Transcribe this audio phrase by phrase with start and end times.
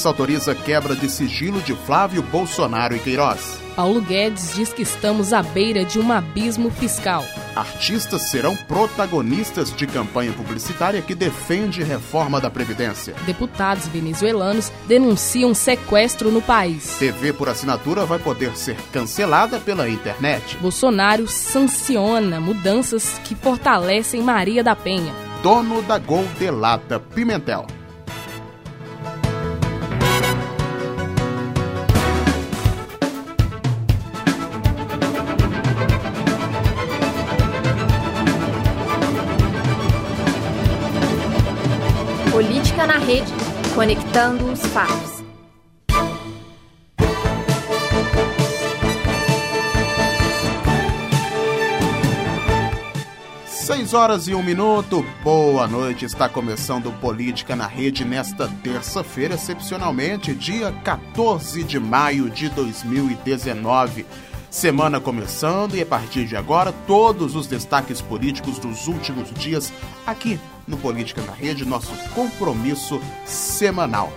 [0.00, 3.60] Justiça autoriza quebra de sigilo de Flávio Bolsonaro e Queiroz.
[3.76, 7.22] Paulo Guedes diz que estamos à beira de um abismo fiscal.
[7.54, 13.14] Artistas serão protagonistas de campanha publicitária que defende reforma da Previdência.
[13.26, 16.96] Deputados venezuelanos denunciam sequestro no país.
[16.98, 20.56] TV por assinatura vai poder ser cancelada pela internet.
[20.62, 25.12] Bolsonaro sanciona mudanças que fortalecem Maria da Penha.
[25.42, 27.66] Dono da Gol delata Pimentel.
[43.06, 43.32] Rede,
[43.74, 45.24] conectando os fatos.
[53.46, 56.04] Seis horas e um minuto, boa noite.
[56.04, 64.06] Está começando Política na Rede nesta terça-feira, excepcionalmente, dia 14 de maio de 2019.
[64.50, 69.72] Semana começando e a partir de agora, todos os destaques políticos dos últimos dias
[70.06, 70.38] aqui
[70.70, 74.12] no Política na Rede, nosso compromisso semanal.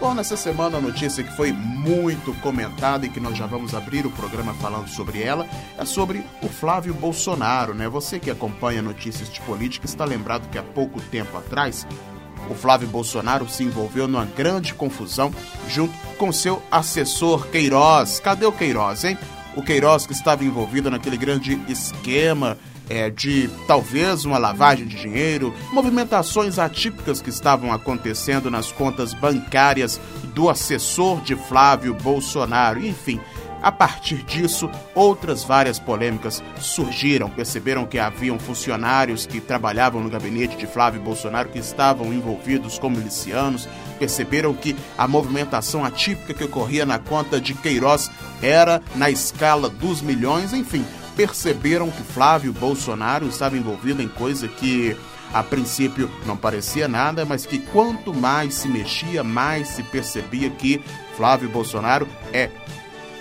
[0.00, 4.06] Bom, nessa semana a notícia que foi muito comentada e que nós já vamos abrir
[4.06, 5.44] o programa falando sobre ela
[5.76, 7.88] é sobre o Flávio Bolsonaro, né?
[7.88, 11.84] Você que acompanha notícias de política está lembrado que há pouco tempo atrás
[12.48, 15.32] o Flávio Bolsonaro se envolveu numa grande confusão
[15.68, 18.20] junto com seu assessor Queiroz.
[18.20, 19.18] Cadê o Queiroz, hein?
[19.56, 22.56] O Queiroz que estava envolvido naquele grande esquema
[22.88, 30.00] é, de talvez uma lavagem de dinheiro, movimentações atípicas que estavam acontecendo nas contas bancárias
[30.34, 33.20] do assessor de Flávio Bolsonaro, enfim.
[33.60, 37.28] A partir disso, outras várias polêmicas surgiram.
[37.28, 42.96] Perceberam que haviam funcionários que trabalhavam no gabinete de Flávio Bolsonaro que estavam envolvidos como
[42.96, 43.68] milicianos.
[43.98, 48.10] Perceberam que a movimentação atípica que ocorria na conta de Queiroz
[48.40, 50.52] era na escala dos milhões.
[50.52, 50.84] Enfim,
[51.18, 54.96] perceberam que Flávio Bolsonaro estava envolvido em coisa que
[55.34, 60.80] a princípio não parecia nada, mas que quanto mais se mexia, mais se percebia que
[61.16, 62.48] Flávio Bolsonaro é,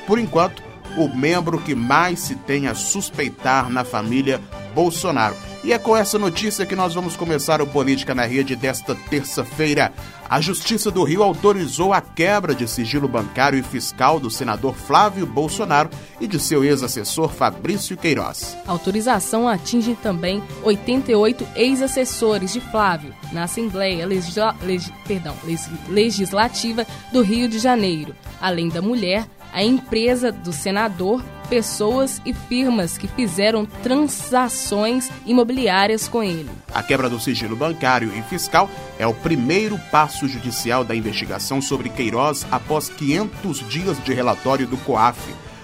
[0.05, 0.61] por enquanto,
[0.95, 4.39] o membro que mais se tem a suspeitar na família
[4.75, 5.35] Bolsonaro.
[5.67, 9.91] E é com essa notícia que nós vamos começar o Política na Rede desta terça-feira.
[10.29, 15.25] A Justiça do Rio autorizou a quebra de sigilo bancário e fiscal do senador Flávio
[15.27, 15.89] Bolsonaro
[16.21, 18.57] e de seu ex-assessor Fabrício Queiroz.
[18.65, 24.55] A autorização atinge também 88 ex-assessores de Flávio na Assembleia Legisla...
[24.61, 24.81] Leg...
[25.05, 25.35] Perdão,
[25.89, 32.97] Legislativa do Rio de Janeiro, além da mulher a empresa do senador, pessoas e firmas
[32.97, 36.49] que fizeram transações imobiliárias com ele.
[36.73, 38.69] A quebra do sigilo bancário e fiscal
[38.99, 44.77] é o primeiro passo judicial da investigação sobre Queiroz após 500 dias de relatório do
[44.77, 45.19] COAF.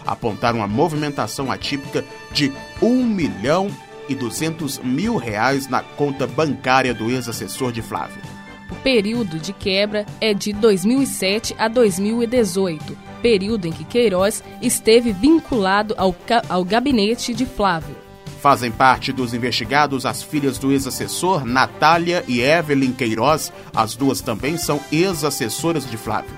[0.05, 2.51] Apontaram uma movimentação atípica de
[2.81, 3.69] 1 milhão
[4.09, 8.21] e 200 mil reais na conta bancária do ex-assessor de Flávio.
[8.69, 15.95] O período de quebra é de 2007 a 2018, período em que Queiroz esteve vinculado
[15.97, 16.13] ao,
[16.49, 17.95] ao gabinete de Flávio.
[18.41, 23.53] Fazem parte dos investigados as filhas do ex-assessor Natália e Evelyn Queiroz.
[23.73, 26.31] As duas também são ex-assessoras de Flávio.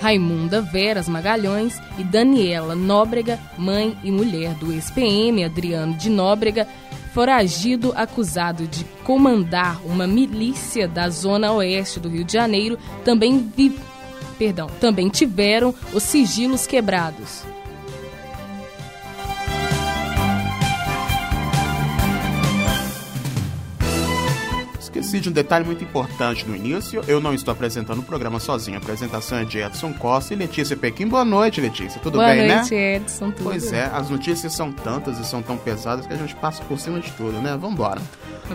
[0.00, 6.66] Raimunda Veras Magalhães e Daniela Nóbrega, mãe e mulher do ex-PM Adriano de Nóbrega,
[7.14, 13.72] foragido acusado de comandar uma milícia da zona oeste do Rio de Janeiro, também, vi...
[14.38, 17.42] Perdão, também tiveram os sigilos quebrados.
[25.04, 27.02] Esqueci de um detalhe muito importante no início.
[27.06, 28.76] Eu não estou apresentando o programa sozinho.
[28.76, 31.06] A apresentação é de Edson Costa e Letícia Pequim.
[31.06, 32.00] Boa noite, Letícia.
[32.00, 32.96] Tudo Boa bem, noite, né?
[32.96, 33.30] Edson.
[33.30, 36.64] Tudo Pois é, as notícias são tantas e são tão pesadas que a gente passa
[36.64, 37.50] por cima de tudo, né?
[37.52, 38.00] Vamos embora.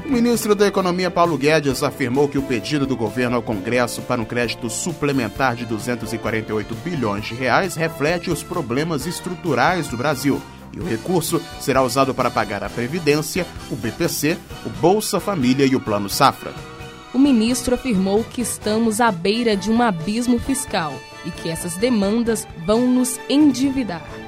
[0.05, 4.21] O ministro da Economia, Paulo Guedes, afirmou que o pedido do governo ao Congresso para
[4.21, 10.41] um crédito suplementar de 248 bilhões de reais reflete os problemas estruturais do Brasil
[10.73, 15.75] e o recurso será usado para pagar a Previdência, o BPC, o Bolsa Família e
[15.75, 16.53] o Plano Safra.
[17.13, 20.93] o ministro afirmou que estamos à beira de um abismo fiscal
[21.25, 24.18] e que essas demandas vão nos endividar.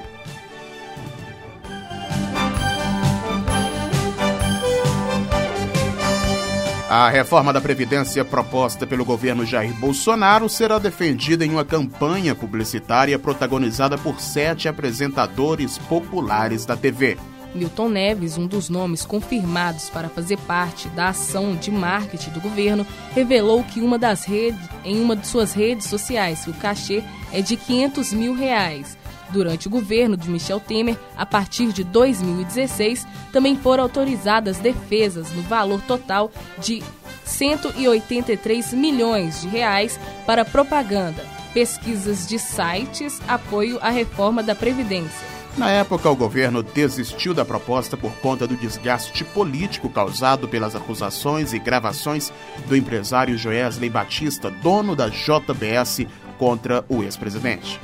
[6.94, 13.18] A reforma da Previdência proposta pelo governo Jair Bolsonaro será defendida em uma campanha publicitária
[13.18, 17.18] protagonizada por sete apresentadores populares da TV.
[17.56, 22.86] Milton Neves, um dos nomes confirmados para fazer parte da ação de marketing do governo,
[23.16, 27.02] revelou que uma das redes, em uma de suas redes sociais o cachê
[27.32, 28.98] é de 500 mil reais.
[29.32, 35.42] Durante o governo de Michel Temer, a partir de 2016, também foram autorizadas defesas no
[35.44, 36.84] valor total de
[37.24, 45.32] 183 milhões de reais para propaganda, pesquisas de sites, apoio à reforma da Previdência.
[45.58, 51.52] Na época, o governo desistiu da proposta por conta do desgaste político causado pelas acusações
[51.52, 52.32] e gravações
[52.68, 56.08] do empresário Joesley Batista, dono da JBS,
[56.38, 57.80] contra o ex-presidente.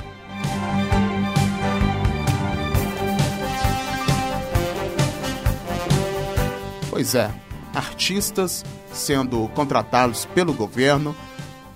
[6.98, 7.30] Pois é,
[7.72, 11.14] artistas sendo contratados pelo governo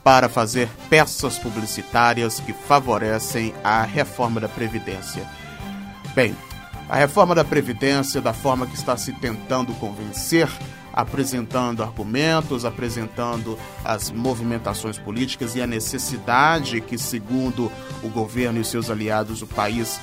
[0.02, 5.24] para fazer peças publicitárias que favorecem a reforma da Previdência.
[6.12, 6.36] Bem,
[6.88, 10.50] a reforma da Previdência, da forma que está se tentando convencer,
[10.92, 17.70] apresentando argumentos, apresentando as movimentações políticas e a necessidade que, segundo
[18.02, 20.00] o governo e seus aliados, o país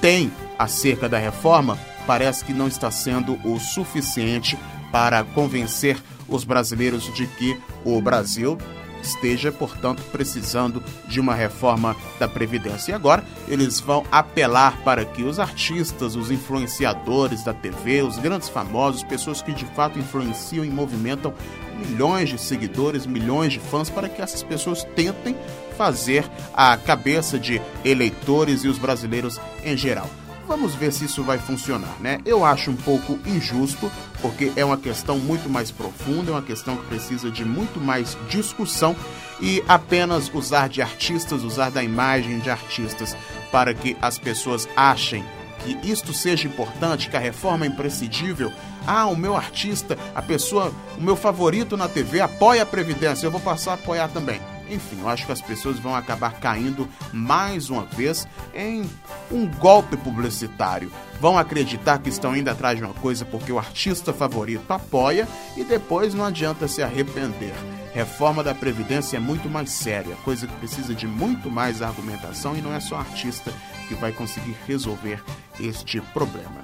[0.00, 1.78] tem acerca da reforma,
[2.08, 4.58] parece que não está sendo o suficiente
[4.90, 8.56] para convencer os brasileiros de que o Brasil
[9.02, 12.92] esteja, portanto, precisando de uma reforma da Previdência.
[12.92, 18.48] E agora eles vão apelar para que os artistas, os influenciadores da TV, os grandes
[18.48, 21.34] famosos, pessoas que de fato influenciam e movimentam
[21.78, 25.36] milhões de seguidores, milhões de fãs, para que essas pessoas tentem
[25.76, 26.24] fazer
[26.54, 30.08] a cabeça de eleitores e os brasileiros em geral.
[30.48, 32.20] Vamos ver se isso vai funcionar, né?
[32.24, 33.92] Eu acho um pouco injusto,
[34.22, 38.16] porque é uma questão muito mais profunda, é uma questão que precisa de muito mais
[38.30, 38.96] discussão
[39.42, 43.14] e apenas usar de artistas, usar da imagem de artistas
[43.52, 45.22] para que as pessoas achem
[45.58, 48.50] que isto seja importante, que a reforma é imprescindível.
[48.86, 53.30] Ah, o meu artista, a pessoa, o meu favorito na TV apoia a Previdência, eu
[53.30, 54.40] vou passar a apoiar também.
[54.70, 58.88] Enfim, eu acho que as pessoas vão acabar caindo mais uma vez em
[59.30, 60.92] um golpe publicitário.
[61.20, 65.26] Vão acreditar que estão indo atrás de uma coisa porque o artista favorito apoia
[65.56, 67.54] e depois não adianta se arrepender.
[67.92, 72.60] Reforma da Previdência é muito mais séria, coisa que precisa de muito mais argumentação e
[72.60, 73.52] não é só artista
[73.88, 75.22] que vai conseguir resolver
[75.58, 76.62] este problema.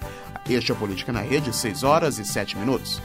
[0.48, 3.00] Este é o Política na Rede, 6 horas e 7 minutos.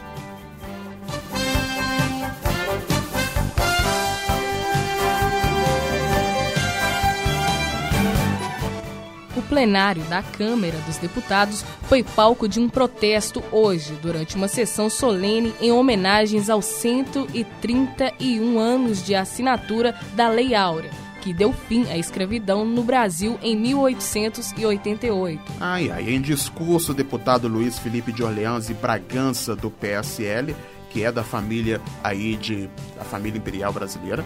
[9.49, 15.53] Plenário da Câmara dos Deputados foi palco de um protesto hoje, durante uma sessão solene
[15.59, 20.91] em homenagens aos 131 anos de assinatura da Lei Áurea,
[21.21, 25.41] que deu fim à escravidão no Brasil em 1888.
[25.59, 30.55] Ai, ai, em discurso, o deputado Luiz Felipe de Orleans e Bragança, do PSL,
[30.91, 34.23] que é da família aí de da família imperial brasileira,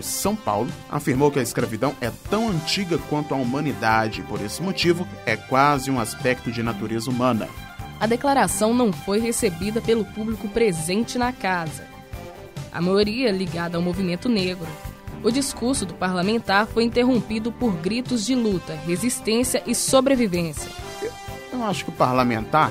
[0.00, 4.42] de São Paulo, afirmou que a escravidão é tão antiga quanto a humanidade e, por
[4.42, 7.48] esse motivo, é quase um aspecto de natureza humana.
[7.98, 11.84] A declaração não foi recebida pelo público presente na casa,
[12.70, 14.66] a maioria ligada ao movimento negro.
[15.24, 20.70] O discurso do parlamentar foi interrompido por gritos de luta, resistência e sobrevivência.
[21.50, 22.70] Eu acho que o parlamentar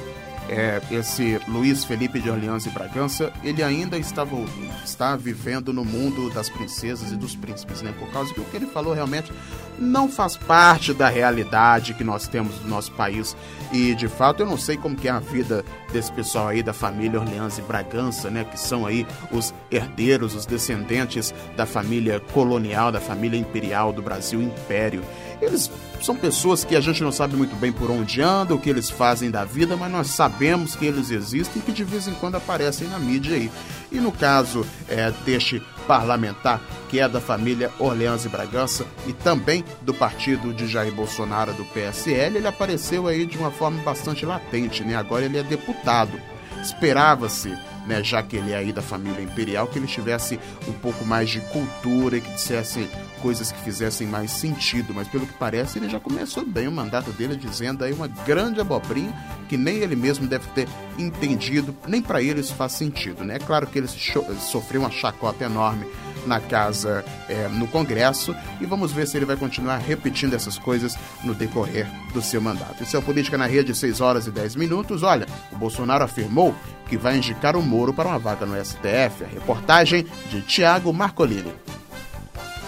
[0.50, 4.36] é, esse Luiz Felipe de Orleans e Bragança, ele ainda estava,
[4.84, 7.94] está vivendo no mundo das princesas e dos príncipes, né?
[7.98, 9.32] Por causa que o que ele falou realmente
[9.78, 13.36] não faz parte da realidade que nós temos no nosso país.
[13.72, 16.74] E de fato eu não sei como que é a vida desse pessoal aí da
[16.74, 18.44] família Orleans e Bragança, né?
[18.44, 24.42] Que são aí os herdeiros, os descendentes da família colonial, da família imperial do Brasil
[24.42, 25.04] Império.
[25.42, 25.70] Eles
[26.02, 28.90] são pessoas que a gente não sabe muito bem por onde andam, o que eles
[28.90, 32.36] fazem da vida, mas nós sabemos que eles existem e que de vez em quando
[32.36, 33.52] aparecem na mídia aí.
[33.92, 39.64] E no caso é, deste parlamentar, que é da família Orleans e Bragança e também
[39.82, 44.84] do partido de Jair Bolsonaro, do PSL, ele apareceu aí de uma forma bastante latente,
[44.84, 44.96] né?
[44.96, 46.20] Agora ele é deputado.
[46.62, 51.06] Esperava-se né, já que ele é aí da família imperial, que ele tivesse um pouco
[51.06, 52.90] mais de cultura que dissesse
[53.22, 57.12] coisas que fizessem mais sentido, mas pelo que parece ele já começou bem o mandato
[57.12, 59.14] dele dizendo aí uma grande abobrinha
[59.48, 63.36] que nem ele mesmo deve ter entendido, nem para ele isso faz sentido, né?
[63.36, 65.86] É claro que ele sofreu uma chacota enorme
[66.26, 70.98] na casa, é, no Congresso, e vamos ver se ele vai continuar repetindo essas coisas
[71.24, 72.84] no decorrer do seu mandato.
[72.84, 75.04] Isso é o Política na Rede, 6 horas e 10 minutos.
[75.04, 76.56] Olha, o Bolsonaro afirmou
[76.88, 79.24] que vai indicar o Moro para uma vaga no STF.
[79.24, 81.54] A reportagem de Tiago Marcolini.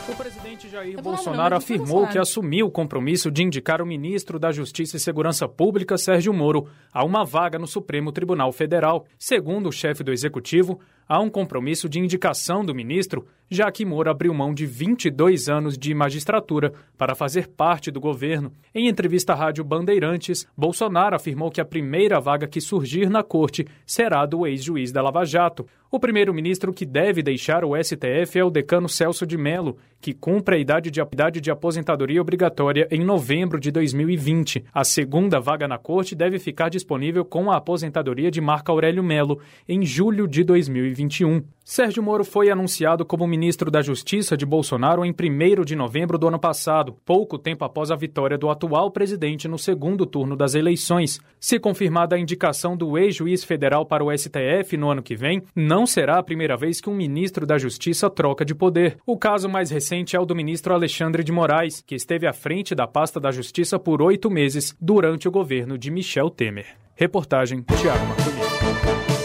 [0.08, 4.96] O presidente Jair Bolsonaro afirmou que assumiu o compromisso de indicar o ministro da Justiça
[4.96, 9.06] e Segurança Pública, Sérgio Moro, a uma vaga no Supremo Tribunal Federal.
[9.20, 14.10] Segundo o chefe do executivo, há um compromisso de indicação do ministro, já que Moro
[14.10, 18.52] abriu mão de 22 anos de magistratura para fazer parte do governo.
[18.74, 23.66] Em entrevista à Rádio Bandeirantes, Bolsonaro afirmou que a primeira vaga que surgir na corte
[23.86, 25.66] será do ex-juiz da Lava Jato.
[25.90, 30.58] O primeiro-ministro que deve deixar o STF é o decano Celso de Mello, que cumpre
[30.58, 34.66] a idade de, idade de aposentadoria obrigatória em novembro de 2020.
[34.74, 39.40] A segunda vaga na corte deve ficar disponível com a aposentadoria de Marco Aurélio Melo
[39.68, 40.68] em julho de 2020.
[40.98, 41.57] 2021.
[41.70, 46.30] Sérgio Moro foi anunciado como ministro da Justiça de Bolsonaro em 1 de novembro do
[46.30, 51.20] ano passado, pouco tempo após a vitória do atual presidente no segundo turno das eleições.
[51.38, 55.86] Se confirmada a indicação do ex-juiz federal para o STF no ano que vem, não
[55.86, 58.96] será a primeira vez que um ministro da Justiça troca de poder.
[59.06, 62.74] O caso mais recente é o do ministro Alexandre de Moraes, que esteve à frente
[62.74, 66.78] da pasta da Justiça por oito meses durante o governo de Michel Temer.
[66.96, 69.17] Reportagem Tiago Marcolini.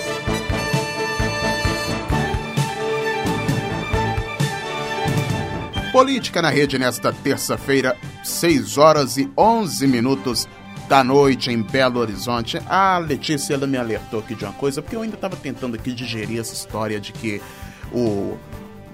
[5.92, 7.94] Política na Rede nesta terça-feira,
[8.24, 10.48] 6 horas e 11 minutos
[10.88, 12.58] da noite em Belo Horizonte.
[12.66, 15.92] A Letícia ela me alertou aqui de uma coisa, porque eu ainda estava tentando aqui
[15.92, 17.42] digerir essa história de que
[17.92, 18.38] o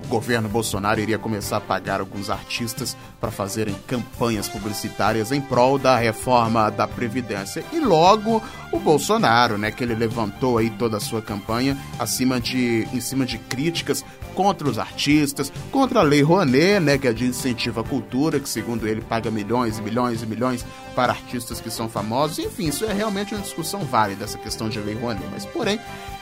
[0.08, 5.96] governo Bolsonaro iria começar a pagar alguns artistas para fazerem campanhas publicitárias em prol da
[5.96, 7.64] reforma da Previdência.
[7.72, 12.88] E logo o Bolsonaro, né, que ele levantou aí toda a sua campanha acima de,
[12.92, 14.04] em cima de críticas
[14.38, 18.48] contra os artistas, contra a Lei Rouanet, né, que é de incentivo à cultura, que
[18.48, 20.64] segundo ele paga milhões e milhões e milhões
[20.94, 22.38] para artistas que são famosos.
[22.38, 25.26] Enfim, isso é realmente uma discussão válida, essa questão de Lei Rouanet.
[25.32, 25.80] Mas, porém,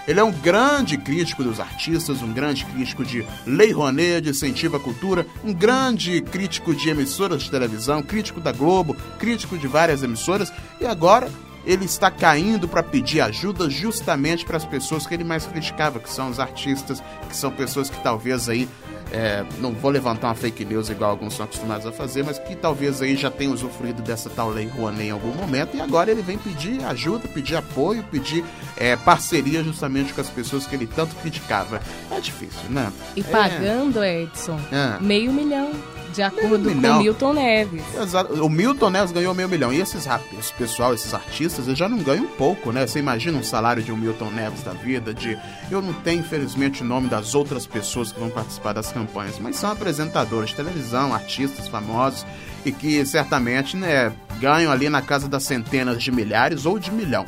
[0.09, 4.79] ele é um grande crítico dos artistas, um grande crítico de Lei Rouanet, de incentivo
[4.79, 10.03] à cultura, um grande crítico de emissoras de televisão, crítico da Globo, crítico de várias
[10.03, 11.31] emissoras, e agora
[11.67, 16.11] ele está caindo para pedir ajuda justamente para as pessoas que ele mais criticava, que
[16.11, 18.69] são os artistas, que são pessoas que talvez aí
[19.13, 22.55] é, não vou levantar uma fake news igual alguns são acostumados a fazer, mas que
[22.57, 26.23] talvez aí já tenham usufruído dessa tal lei Rouanet em algum momento e agora ele
[26.23, 28.45] vem pedir ajuda, pedir apoio, pedir
[28.77, 31.81] é, parceria justamente com as pessoas que ele tanto criticava.
[32.11, 32.93] É difícil, né?
[33.15, 34.23] E pagando, é...
[34.23, 34.59] Edson,
[35.01, 35.73] meio milhão
[36.17, 37.83] de acordo com o Milton Neves.
[37.95, 38.33] Exato.
[38.43, 39.73] O Milton Neves ganhou meio milhão.
[39.73, 40.07] E esses
[40.39, 42.87] esse pessoal, esses artistas, eles já não ganham pouco, né?
[42.87, 45.39] Você imagina um salário de um Milton Neves da vida, de.
[45.71, 49.57] Eu não tenho, infelizmente, o nome das outras pessoas que vão participar das campanhas, mas
[49.57, 52.25] são apresentadores de televisão, artistas famosos
[52.65, 57.25] e que certamente, né, ganham ali na casa das centenas de milhares ou de milhão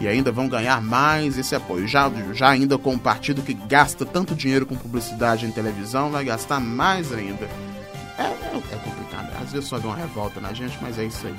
[0.00, 1.88] e ainda vão ganhar mais esse apoio.
[1.88, 6.24] Já, já ainda com um partido que gasta tanto dinheiro com publicidade em televisão, vai
[6.24, 7.48] gastar mais ainda.
[8.18, 9.30] É, é, complicado.
[9.40, 11.34] Às vezes dá uma revolta na gente, mas é isso aí.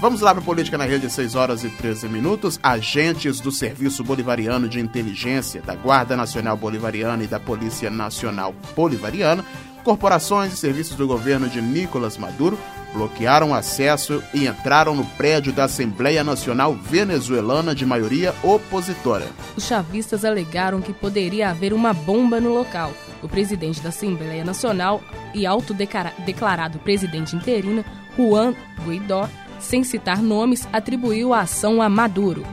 [0.00, 2.58] Vamos lá para Política na Rede, 6 horas e 13 minutos.
[2.62, 9.44] Agentes do Serviço Bolivariano de Inteligência, da Guarda Nacional Bolivariana e da Polícia Nacional Bolivariana,
[9.82, 12.56] corporações e serviços do governo de Nicolás Maduro
[12.92, 19.26] bloquearam acesso e entraram no prédio da Assembleia Nacional Venezuelana de maioria opositora.
[19.56, 22.92] Os chavistas alegaram que poderia haver uma bomba no local.
[23.22, 25.02] O presidente da Assembleia Nacional
[25.34, 27.84] e autodeclarado presidente interino,
[28.16, 28.54] Juan
[28.84, 29.28] Guaidó,
[29.58, 32.44] sem citar nomes, atribuiu a ação a Maduro.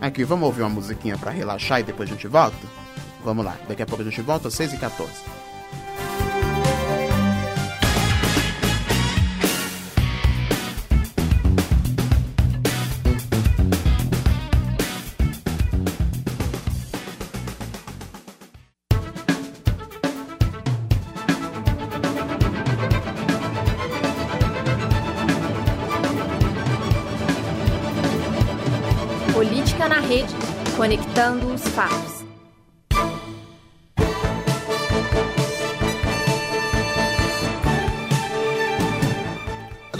[0.00, 2.83] Aqui, vamos ouvir uma musiquinha para relaxar e depois a gente volta?
[3.24, 5.10] Vamos lá, daqui a pouco a gente volta, 6 e 14.
[29.32, 30.34] Política na rede,
[30.76, 32.23] conectando os fatos.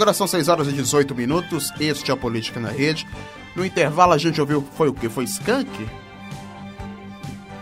[0.05, 1.73] Agora são 6 horas e 18 minutos.
[1.79, 3.07] Este é o Política na Rede.
[3.55, 4.63] No intervalo a gente ouviu.
[4.75, 5.09] Foi o que?
[5.09, 5.67] Foi Skank?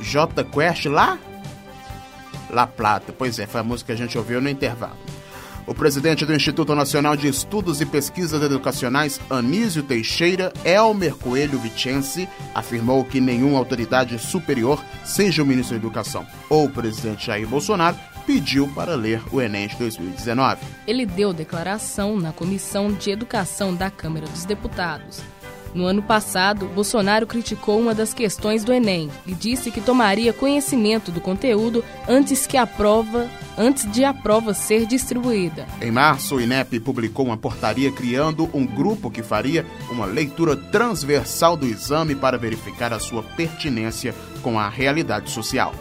[0.01, 1.17] J Quest lá?
[2.49, 3.15] La Plata.
[3.17, 4.97] Pois é, foi a música que a gente ouviu no intervalo.
[5.65, 12.27] O presidente do Instituto Nacional de Estudos e Pesquisas Educacionais, Anísio Teixeira, Elmer Coelho Vicense,
[12.53, 17.95] afirmou que nenhuma autoridade superior, seja o ministro da Educação ou o presidente Jair Bolsonaro,
[18.25, 20.61] pediu para ler o Enem de 2019.
[20.87, 25.21] Ele deu declaração na Comissão de Educação da Câmara dos Deputados.
[25.73, 31.11] No ano passado, Bolsonaro criticou uma das questões do Enem e disse que tomaria conhecimento
[31.11, 33.27] do conteúdo antes que a prova,
[33.57, 35.65] antes de a prova ser distribuída.
[35.81, 41.57] Em março, o INEP publicou uma portaria criando um grupo que faria uma leitura transversal
[41.57, 44.13] do exame para verificar a sua pertinência
[44.43, 45.73] com a realidade social.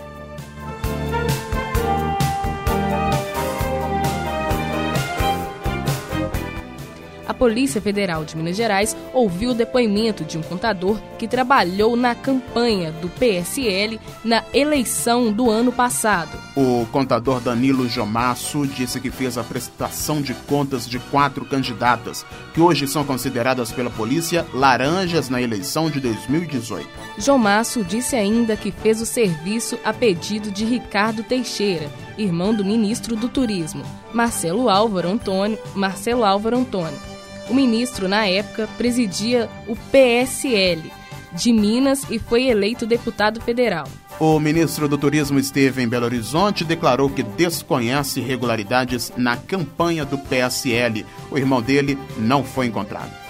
[7.32, 12.92] Polícia Federal de Minas Gerais ouviu o depoimento de um contador que trabalhou na campanha
[12.92, 16.36] do PSL na eleição do ano passado.
[16.56, 22.60] O contador Danilo Jomasso disse que fez a prestação de contas de quatro candidatas, que
[22.60, 26.88] hoje são consideradas pela polícia laranjas na eleição de 2018.
[27.18, 33.16] Jomasso disse ainda que fez o serviço a pedido de Ricardo Teixeira, irmão do ministro
[33.16, 37.12] do Turismo, Marcelo Álvaro Antônio, Marcelo Álvaro Antônio
[37.48, 40.90] o ministro, na época, presidia o PSL
[41.32, 43.88] de Minas e foi eleito deputado federal.
[44.20, 50.04] O ministro do Turismo esteve em Belo Horizonte e declarou que desconhece irregularidades na campanha
[50.04, 51.04] do PSL.
[51.30, 53.21] O irmão dele não foi encontrado.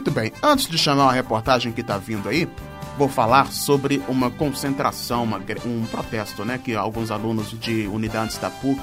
[0.00, 2.48] Muito bem, antes de chamar a reportagem que está vindo aí,
[2.96, 8.48] vou falar sobre uma concentração, uma, um protesto, né, que alguns alunos de unidades da
[8.48, 8.80] PUC,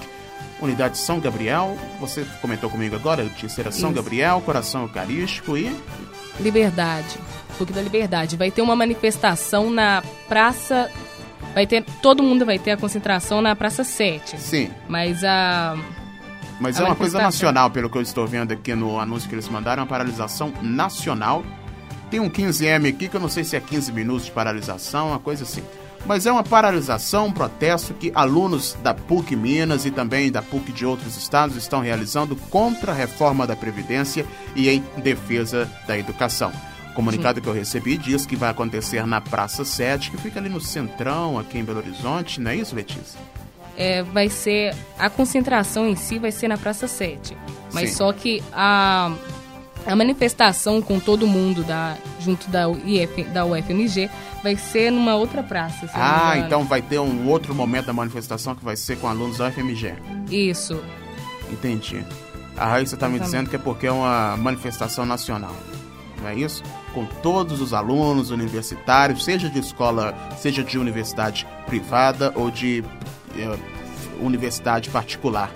[0.62, 4.00] unidade São Gabriel, você comentou comigo agora, Terceira São Isso.
[4.00, 5.76] Gabriel, Coração Eucarístico e
[6.40, 7.18] Liberdade,
[7.58, 8.38] PUC da Liberdade.
[8.38, 10.88] Vai ter uma manifestação na Praça
[11.56, 14.40] vai ter todo mundo vai ter a concentração na Praça 7.
[14.40, 14.70] Sim.
[14.88, 15.76] Mas a
[16.60, 19.36] mas a é uma coisa nacional, pelo que eu estou vendo aqui no anúncio que
[19.36, 21.44] eles mandaram, uma paralisação nacional
[22.10, 25.20] tem um 15M aqui que eu não sei se é 15 minutos de paralisação, uma
[25.20, 25.64] coisa assim.
[26.06, 30.72] Mas é uma paralisação, um protesto que alunos da PUC Minas e também da PUC
[30.72, 36.52] de outros estados estão realizando contra a reforma da Previdência e em defesa da educação.
[36.92, 37.44] O comunicado Sim.
[37.44, 41.38] que eu recebi diz que vai acontecer na Praça 7, que fica ali no centrão,
[41.38, 43.20] aqui em Belo Horizonte, não é isso, Letícia?
[43.78, 44.76] É, vai ser.
[44.98, 47.38] A concentração em si vai ser na Praça 7.
[47.72, 47.96] Mas Sim.
[47.98, 49.12] só que a
[49.88, 54.10] a manifestação com todo mundo da, junto da, IF, da UFMG
[54.44, 55.90] vai ser numa outra praça.
[55.94, 59.48] Ah, então vai ter um outro momento da manifestação que vai ser com alunos da
[59.48, 59.94] UFMG.
[60.30, 60.84] Isso.
[61.50, 62.04] Entendi.
[62.58, 65.56] A Raíssa está me dizendo que é porque é uma manifestação nacional.
[66.22, 66.64] Não é isso?
[66.94, 72.84] Com todos os alunos universitários, seja de escola, seja de universidade privada ou de
[74.20, 75.52] universidade particular.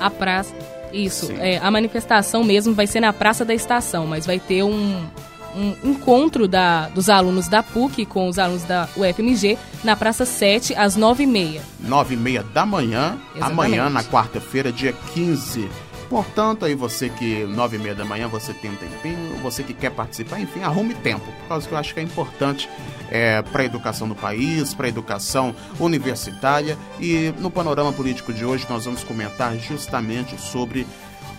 [0.00, 0.54] A praça
[0.92, 1.32] isso.
[1.32, 5.06] É, a manifestação mesmo vai ser na Praça da Estação, mas vai ter um,
[5.54, 10.74] um encontro da, dos alunos da PUC com os alunos da UFMG na Praça 7,
[10.74, 11.60] às 9h30.
[11.86, 13.52] 9h30 da manhã, Exatamente.
[13.52, 15.68] amanhã, na quarta-feira, dia 15
[16.08, 19.74] Portanto, aí você que nove e meia da manhã você tem um tempinho, você que
[19.74, 22.68] quer participar, enfim, arrume tempo, por causa que eu acho que é importante
[23.10, 26.78] é, para a educação do país, para a educação universitária.
[26.98, 30.86] E no panorama político de hoje nós vamos comentar justamente sobre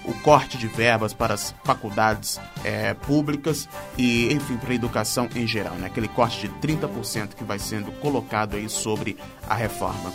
[0.05, 5.45] o corte de verbas para as faculdades é, públicas e, enfim, para a educação em
[5.45, 5.87] geral, né?
[5.87, 10.11] aquele corte de 30% que vai sendo colocado aí sobre a reforma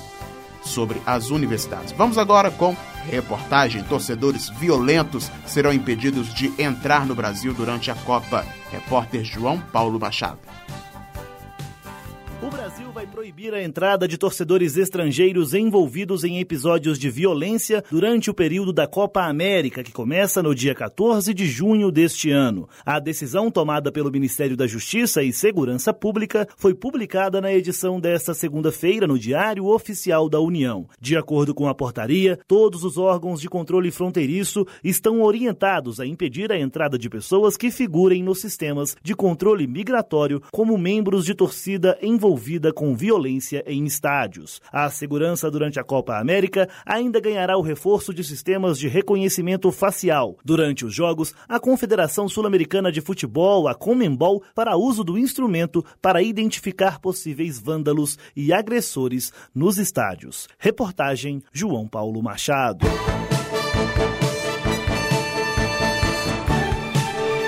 [0.64, 1.92] sobre as universidades.
[1.92, 8.44] Vamos agora com reportagem: torcedores violentos serão impedidos de entrar no Brasil durante a Copa.
[8.70, 10.38] Repórter João Paulo Machado.
[12.44, 18.30] O Brasil vai proibir a entrada de torcedores estrangeiros envolvidos em episódios de violência durante
[18.30, 22.68] o período da Copa América, que começa no dia 14 de junho deste ano.
[22.84, 28.34] A decisão tomada pelo Ministério da Justiça e Segurança Pública foi publicada na edição desta
[28.34, 30.86] segunda-feira no Diário Oficial da União.
[31.00, 36.52] De acordo com a portaria, todos os órgãos de controle fronteiriço estão orientados a impedir
[36.52, 41.96] a entrada de pessoas que figurem nos sistemas de controle migratório como membros de torcida
[42.34, 44.60] envolvida com violência em estádios.
[44.72, 50.36] A segurança durante a Copa América ainda ganhará o reforço de sistemas de reconhecimento facial.
[50.44, 56.22] Durante os jogos, a Confederação Sul-Americana de Futebol, a Comembol, para uso do instrumento para
[56.22, 60.48] identificar possíveis vândalos e agressores nos estádios.
[60.58, 62.84] Reportagem João Paulo Machado.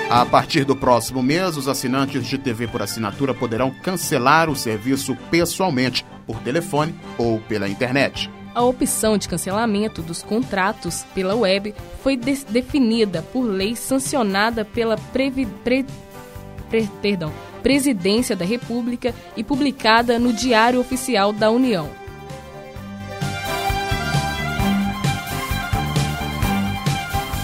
[0.09, 5.17] A partir do próximo mês, os assinantes de TV por assinatura poderão cancelar o serviço
[5.29, 8.31] pessoalmente, por telefone ou pela internet.
[8.55, 14.97] A opção de cancelamento dos contratos pela web foi de definida por lei sancionada pela
[14.97, 15.85] Previ Pre
[16.69, 21.89] Pre perdão, Presidência da República e publicada no Diário Oficial da União.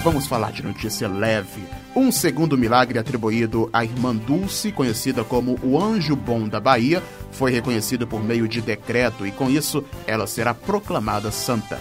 [0.01, 1.61] Vamos falar de notícia leve.
[1.95, 7.51] Um segundo milagre atribuído à irmã Dulce, conhecida como o Anjo Bom da Bahia, foi
[7.51, 11.79] reconhecido por meio de decreto e com isso ela será proclamada santa.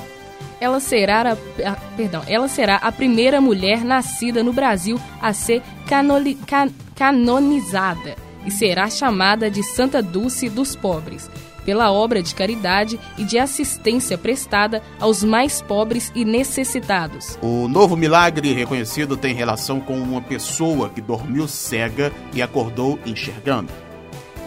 [0.60, 6.34] Ela será a, perdão, ela será a primeira mulher nascida no Brasil a ser canoli,
[6.34, 11.30] can, canonizada e será chamada de Santa Dulce dos Pobres
[11.64, 17.38] pela obra de caridade e de assistência prestada aos mais pobres e necessitados.
[17.42, 23.72] O novo milagre reconhecido tem relação com uma pessoa que dormiu cega e acordou enxergando.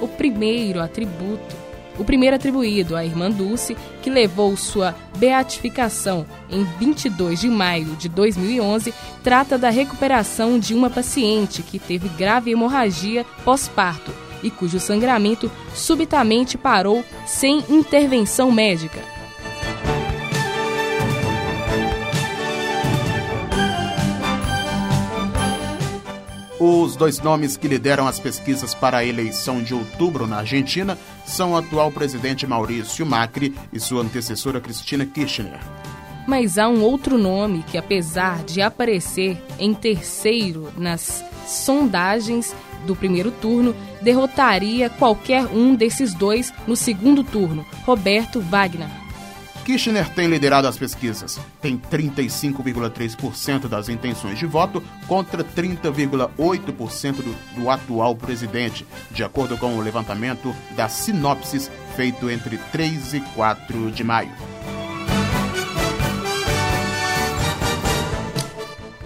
[0.01, 1.65] O primeiro atributo
[1.97, 8.09] o primeiro atribuído à irmã Dulce, que levou sua beatificação em 22 de maio de
[8.09, 15.51] 2011, trata da recuperação de uma paciente que teve grave hemorragia pós-parto e cujo sangramento
[15.73, 19.15] subitamente parou sem intervenção médica.
[26.57, 31.51] Os dois nomes que lideram as pesquisas para a eleição de outubro na Argentina são
[31.51, 35.59] o atual presidente Maurício Macri e sua antecessora Cristina Kirchner.
[36.25, 43.31] Mas há um outro nome que, apesar de aparecer em terceiro nas sondagens do primeiro
[43.31, 49.05] turno, derrotaria qualquer um desses dois no segundo turno, Roberto Wagner.
[49.65, 51.39] Kirchner tem liderado as pesquisas.
[51.59, 59.75] Tem 35,3% das intenções de voto contra 30,8% do, do atual presidente, de acordo com
[59.75, 64.31] o levantamento da Sinopsis feito entre 3 e 4 de maio.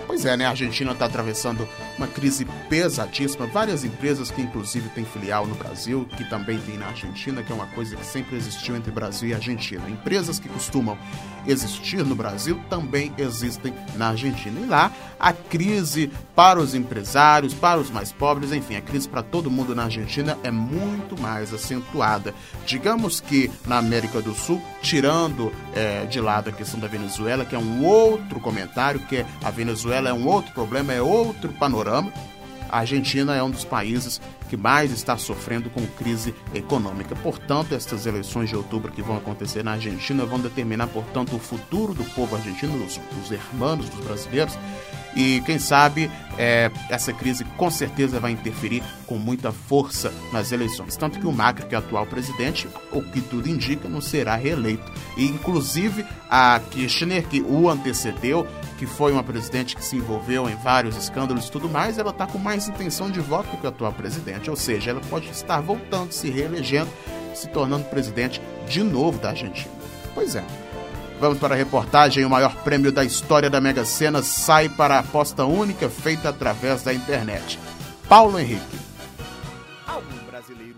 [0.05, 0.45] Pois é, né?
[0.45, 1.65] A Argentina está atravessando
[1.99, 3.45] uma crise pesadíssima.
[3.45, 7.55] Várias empresas que, inclusive, têm filial no Brasil, que também tem na Argentina, que é
[7.55, 9.87] uma coisa que sempre existiu entre Brasil e Argentina.
[9.89, 10.97] Empresas que costumam
[11.45, 14.59] existir no Brasil também existem na Argentina.
[14.59, 19.21] E lá, a crise para os empresários, para os mais pobres, enfim, a crise para
[19.21, 22.33] todo mundo na Argentina é muito mais acentuada.
[22.65, 27.55] Digamos que na América do Sul, tirando é, de lado a questão da Venezuela, que
[27.55, 32.11] é um outro comentário, que é a Venezuela é um outro problema, é outro panorama.
[32.69, 37.15] A Argentina é um dos países que mais está sofrendo com crise econômica.
[37.15, 41.93] Portanto, estas eleições de outubro que vão acontecer na Argentina vão determinar, portanto, o futuro
[41.93, 44.57] do povo argentino, dos, dos hermanos, dos brasileiros.
[45.15, 50.95] E quem sabe é, essa crise com certeza vai interferir com muita força nas eleições.
[50.95, 54.35] Tanto que o Macri, que é o atual presidente, o que tudo indica, não será
[54.35, 54.91] reeleito.
[55.17, 60.55] E inclusive a Kirchner, que o antecedeu, que foi uma presidente que se envolveu em
[60.55, 63.91] vários escândalos e tudo mais, ela está com mais intenção de voto que o atual
[63.91, 64.38] presidente.
[64.47, 66.89] Ou seja, ela pode estar voltando, se reelegendo,
[67.33, 69.71] se tornando presidente de novo da Argentina.
[70.13, 70.43] Pois é.
[71.19, 72.23] Vamos para a reportagem.
[72.23, 76.83] O maior prêmio da história da Mega Sena sai para a aposta única feita através
[76.83, 77.59] da internet.
[78.07, 78.88] Paulo Henrique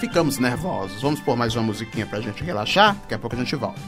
[0.00, 1.00] Ficamos nervosos.
[1.02, 2.96] Vamos pôr mais uma musiquinha pra gente relaxar?
[3.02, 3.80] Daqui a pouco a gente volta.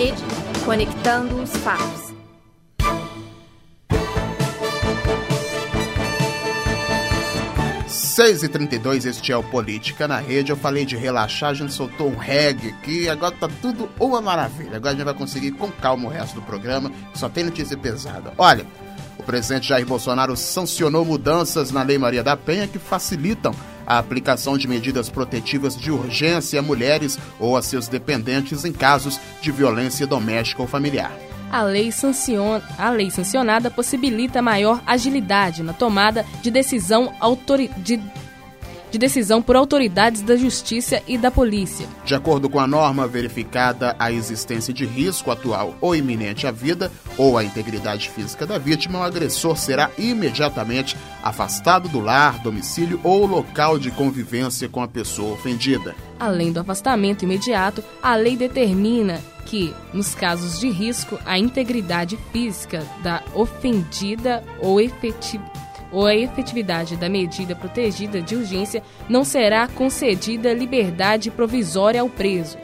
[0.00, 0.22] Rede,
[0.64, 2.14] conectando os fatos.
[7.86, 10.52] Seis e trinta este é o Política na Rede.
[10.52, 14.76] Eu falei de relaxar, a gente soltou um reggae aqui, agora tá tudo uma maravilha.
[14.76, 18.32] Agora a gente vai conseguir com calma o resto do programa, só tem notícia pesada.
[18.38, 18.64] Olha,
[19.18, 23.54] o presidente Jair Bolsonaro sancionou mudanças na Lei Maria da Penha que facilitam
[23.90, 29.18] a aplicação de medidas protetivas de urgência a mulheres ou a seus dependentes em casos
[29.42, 31.10] de violência doméstica ou familiar.
[31.50, 38.00] A lei, sanciona, a lei sancionada possibilita maior agilidade na tomada de decisão autori, de
[38.90, 41.86] de decisão por autoridades da Justiça e da Polícia.
[42.04, 46.90] De acordo com a norma, verificada a existência de risco atual ou iminente à vida
[47.16, 53.26] ou à integridade física da vítima, o agressor será imediatamente afastado do lar, domicílio ou
[53.26, 55.94] local de convivência com a pessoa ofendida.
[56.18, 62.84] Além do afastamento imediato, a lei determina que, nos casos de risco, a integridade física
[63.02, 70.52] da ofendida ou efetiva ou a efetividade da medida protegida de urgência, não será concedida
[70.52, 72.58] liberdade provisória ao preso.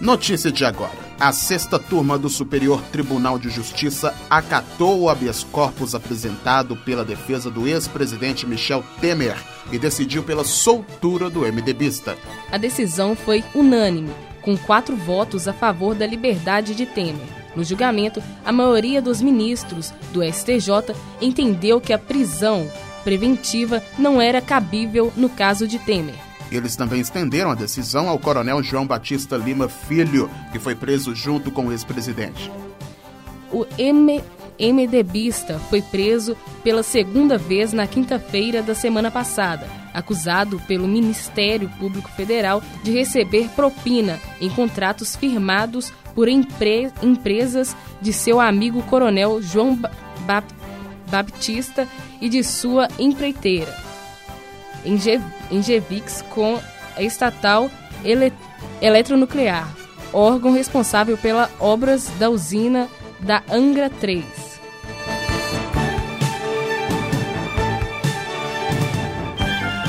[0.00, 1.04] Notícia de agora.
[1.18, 7.50] A sexta turma do Superior Tribunal de Justiça acatou o habeas corpus apresentado pela defesa
[7.50, 9.36] do ex-presidente Michel Temer
[9.72, 12.18] e decidiu pela soltura do MDBista.
[12.52, 17.43] A decisão foi unânime, com quatro votos a favor da liberdade de Temer.
[17.56, 22.68] No julgamento, a maioria dos ministros do STJ entendeu que a prisão
[23.04, 26.14] preventiva não era cabível no caso de Temer.
[26.50, 31.50] Eles também estenderam a decisão ao coronel João Batista Lima Filho, que foi preso junto
[31.50, 32.50] com o ex-presidente.
[33.52, 34.22] O M
[34.58, 42.08] MDBista foi preso pela segunda vez na quinta-feira da semana passada, acusado pelo Ministério Público
[42.10, 49.76] Federal de receber propina em contratos firmados por empre empresas de seu amigo coronel João
[49.76, 50.44] ba
[51.10, 51.86] Baptista
[52.20, 53.72] e de sua empreiteira,
[55.50, 56.58] Engevix, com
[56.96, 57.70] a estatal
[58.02, 58.32] ele
[58.80, 59.68] eletronuclear,
[60.12, 62.88] órgão responsável pelas obras da usina
[63.20, 64.24] da Angra 3.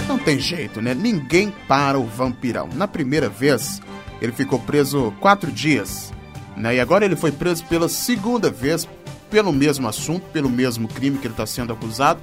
[0.07, 0.93] Não tem jeito, né?
[0.93, 2.69] Ninguém para o vampirão.
[2.73, 3.81] Na primeira vez,
[4.21, 6.13] ele ficou preso quatro dias
[6.55, 6.75] né?
[6.75, 8.87] E agora ele foi preso pela segunda vez
[9.29, 12.19] pelo mesmo assunto, pelo mesmo crime que ele está sendo acusado.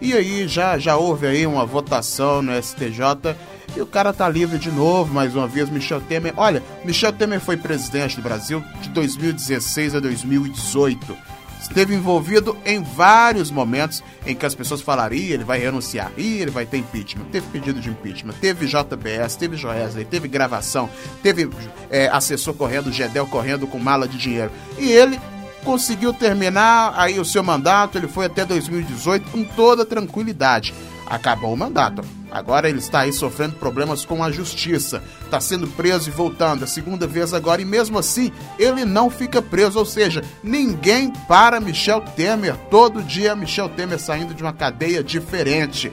[0.00, 3.36] E aí já, já houve aí uma votação no STJ
[3.76, 6.34] e o cara tá livre de novo, mais uma vez, Michel Temer.
[6.36, 11.16] Olha, Michel Temer foi presidente do Brasil de 2016 a 2018
[11.60, 16.40] esteve envolvido em vários momentos em que as pessoas falaram, Ih, ele vai renunciar, Ih,
[16.40, 20.88] ele vai ter impeachment, teve pedido de impeachment, teve JBS, teve Joesley, teve gravação,
[21.22, 21.48] teve
[21.90, 24.50] é, assessor correndo, Gedel correndo com mala de dinheiro.
[24.78, 25.18] E ele
[25.64, 30.72] conseguiu terminar aí o seu mandato, ele foi até 2018 com toda tranquilidade.
[31.06, 32.02] Acabou o mandato.
[32.30, 35.02] Agora ele está aí sofrendo problemas com a justiça.
[35.22, 39.40] Está sendo preso e voltando a segunda vez agora, e mesmo assim ele não fica
[39.40, 39.78] preso.
[39.78, 42.56] Ou seja, ninguém para Michel Temer.
[42.70, 45.92] Todo dia Michel Temer saindo de uma cadeia diferente.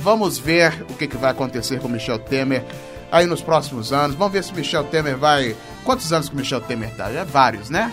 [0.00, 2.64] Vamos ver o que, que vai acontecer com Michel Temer
[3.12, 4.16] aí nos próximos anos.
[4.16, 5.54] Vamos ver se Michel Temer vai.
[5.84, 7.08] Quantos anos que Michel Temer está?
[7.08, 7.92] É vários, né?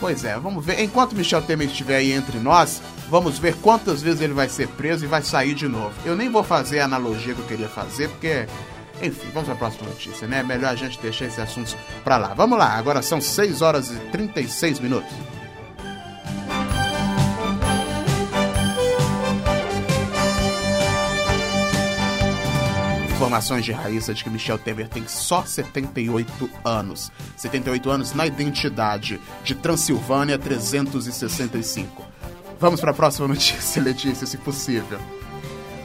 [0.00, 0.80] Pois é, vamos ver.
[0.80, 2.82] Enquanto Michel Temer estiver aí entre nós,
[3.14, 5.94] Vamos ver quantas vezes ele vai ser preso e vai sair de novo.
[6.04, 8.48] Eu nem vou fazer a analogia que eu queria fazer, porque
[9.00, 10.42] enfim, vamos para a próxima notícia, né?
[10.42, 12.34] Melhor a gente deixar esses assuntos para lá.
[12.34, 15.12] Vamos lá, agora são 6 horas e 36 minutos.
[23.12, 27.12] Informações de Raíssa de que Michel Temer tem só 78 anos.
[27.36, 32.13] 78 anos na identidade de Transilvânia 365.
[32.64, 34.98] Vamos para a próxima notícia, Letícia, se possível.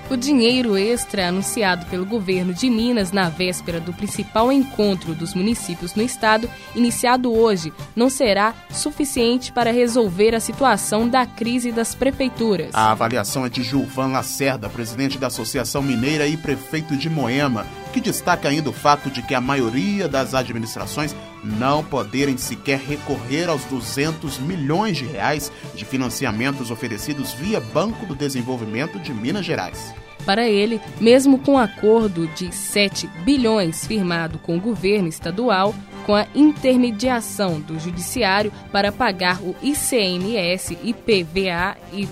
[0.09, 5.93] O dinheiro extra anunciado pelo governo de Minas na véspera do principal encontro dos municípios
[5.93, 12.73] no estado, iniciado hoje, não será suficiente para resolver a situação da crise das prefeituras.
[12.73, 18.01] A avaliação é de Gilvan Lacerda, presidente da Associação Mineira e prefeito de Moema, que
[18.01, 23.63] destaca ainda o fato de que a maioria das administrações não poderem sequer recorrer aos
[23.65, 29.93] 200 milhões de reais de financiamentos oferecidos via Banco do Desenvolvimento de Minas Gerais.
[30.25, 35.73] Para ele, mesmo com o acordo de 7 bilhões firmado com o governo estadual,
[36.05, 42.07] com a intermediação do judiciário para pagar o ICMS, IPVA e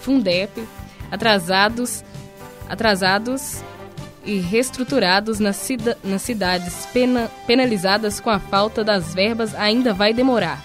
[0.00, 0.62] Fundep,
[1.10, 2.04] atrasados,
[2.68, 3.62] atrasados
[4.26, 10.12] e reestruturados nas, cida nas cidades pena penalizadas com a falta das verbas ainda vai
[10.12, 10.62] demorar.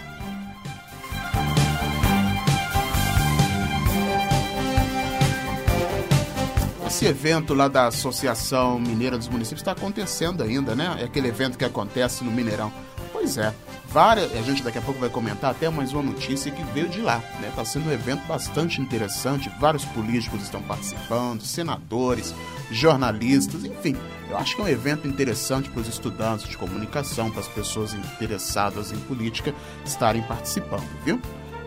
[6.88, 10.98] Esse evento lá da Associação Mineira dos Municípios está acontecendo ainda, né?
[11.00, 12.72] É aquele evento que acontece no Mineirão.
[13.14, 13.54] Pois é,
[13.88, 17.02] várias, a gente daqui a pouco vai comentar até mais uma notícia que veio de
[17.02, 17.48] lá, né?
[17.50, 22.36] Está sendo um evento bastante interessante, vários políticos estão participando, senadores,
[22.72, 23.96] jornalistas, enfim.
[24.30, 27.94] Eu acho que é um evento interessante para os estudantes de comunicação, para as pessoas
[27.94, 29.54] interessadas em política
[29.86, 31.20] estarem participando, viu?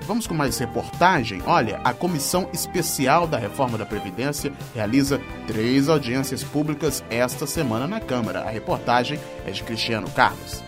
[0.06, 1.42] Vamos com mais reportagem?
[1.46, 8.00] Olha, a Comissão Especial da Reforma da Previdência realiza três audiências públicas esta semana na
[8.00, 8.40] Câmara.
[8.40, 10.62] A reportagem é de Cristiano Carlos.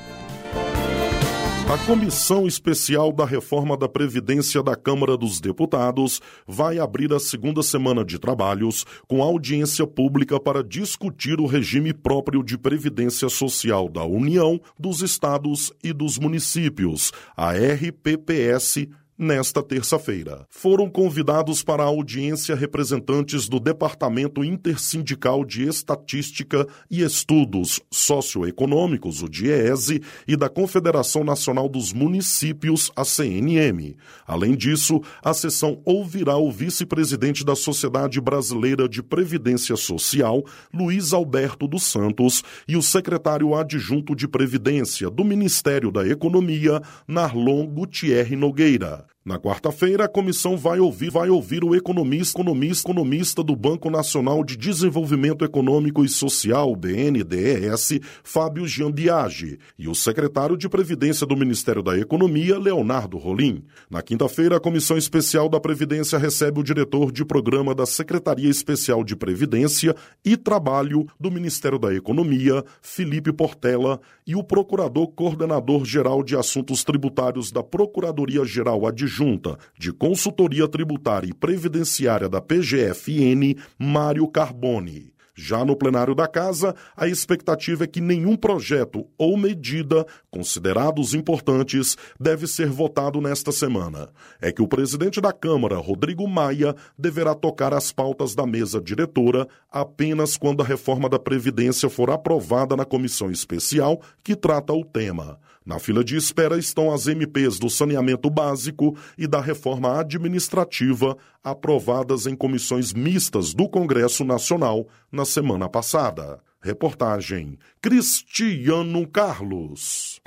[1.68, 7.60] A Comissão Especial da Reforma da Previdência da Câmara dos Deputados vai abrir a segunda
[7.60, 14.04] semana de trabalhos com audiência pública para discutir o regime próprio de previdência social da
[14.04, 18.86] União, dos estados e dos municípios, a RPPS
[19.18, 20.46] nesta terça-feira.
[20.50, 29.28] Foram convidados para a audiência representantes do Departamento Intersindical de Estatística e Estudos Socioeconômicos, o
[29.28, 33.96] DIEESE, e da Confederação Nacional dos Municípios, a CNM.
[34.26, 41.66] Além disso, a sessão ouvirá o vice-presidente da Sociedade Brasileira de Previdência Social, Luiz Alberto
[41.66, 49.05] dos Santos, e o secretário adjunto de Previdência do Ministério da Economia, Narlon Gutierre Nogueira.
[49.26, 54.44] Na quarta-feira, a comissão vai ouvir, vai ouvir o economista, economista, economista do Banco Nacional
[54.44, 61.82] de Desenvolvimento Econômico e Social, BNDES, Fábio Giambiage, e o secretário de Previdência do Ministério
[61.82, 63.64] da Economia, Leonardo Rolim.
[63.90, 69.02] Na quinta-feira, a Comissão Especial da Previdência recebe o diretor de programa da Secretaria Especial
[69.02, 69.92] de Previdência
[70.24, 76.84] e Trabalho do Ministério da Economia, Felipe Portela, e o procurador coordenador geral de assuntos
[76.84, 85.10] tributários da Procuradoria-Geral Adjunta Junta de Consultoria Tributária e Previdenciária da PGFN, Mário Carboni.
[85.34, 91.96] Já no plenário da Casa, a expectativa é que nenhum projeto ou medida considerados importantes
[92.20, 94.10] deve ser votado nesta semana.
[94.38, 99.48] É que o presidente da Câmara, Rodrigo Maia, deverá tocar as pautas da mesa diretora
[99.70, 105.38] apenas quando a reforma da Previdência for aprovada na comissão especial que trata o tema.
[105.66, 112.24] Na fila de espera estão as MPs do saneamento básico e da reforma administrativa aprovadas
[112.26, 116.38] em comissões mistas do Congresso Nacional na semana passada.
[116.62, 120.20] Reportagem Cristiano Carlos.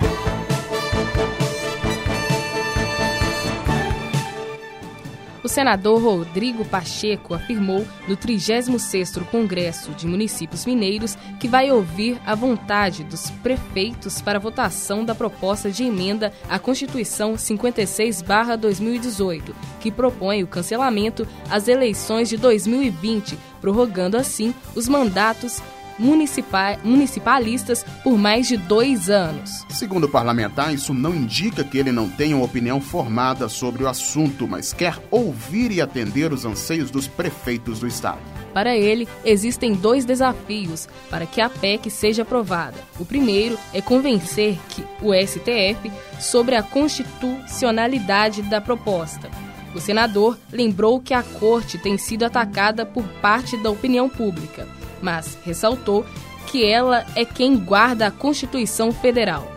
[5.42, 12.34] O senador Rodrigo Pacheco afirmou no 36º Congresso de Municípios Mineiros que vai ouvir a
[12.34, 20.46] vontade dos prefeitos para votação da proposta de emenda à Constituição 56/2018, que propõe o
[20.46, 25.62] cancelamento às eleições de 2020, prorrogando assim os mandatos
[26.00, 29.64] municipalistas por mais de dois anos.
[29.68, 33.88] Segundo o parlamentar, isso não indica que ele não tenha uma opinião formada sobre o
[33.88, 38.20] assunto, mas quer ouvir e atender os anseios dos prefeitos do estado.
[38.52, 42.78] Para ele, existem dois desafios para que a PEC seja aprovada.
[42.98, 49.30] O primeiro é convencer que o STF sobre a constitucionalidade da proposta.
[49.74, 54.66] O senador lembrou que a corte tem sido atacada por parte da opinião pública,
[55.00, 56.04] mas ressaltou
[56.46, 59.50] que ela é quem guarda a Constituição Federal.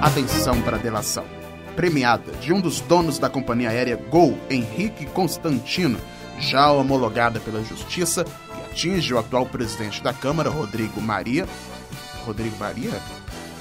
[0.00, 1.24] Atenção para a delação.
[1.74, 5.98] Premiada de um dos donos da companhia aérea Gol, Henrique Constantino,
[6.38, 8.24] já homologada pela Justiça
[8.56, 11.48] e atinge o atual presidente da Câmara, Rodrigo Maria.
[12.26, 12.92] Rodrigo Maria?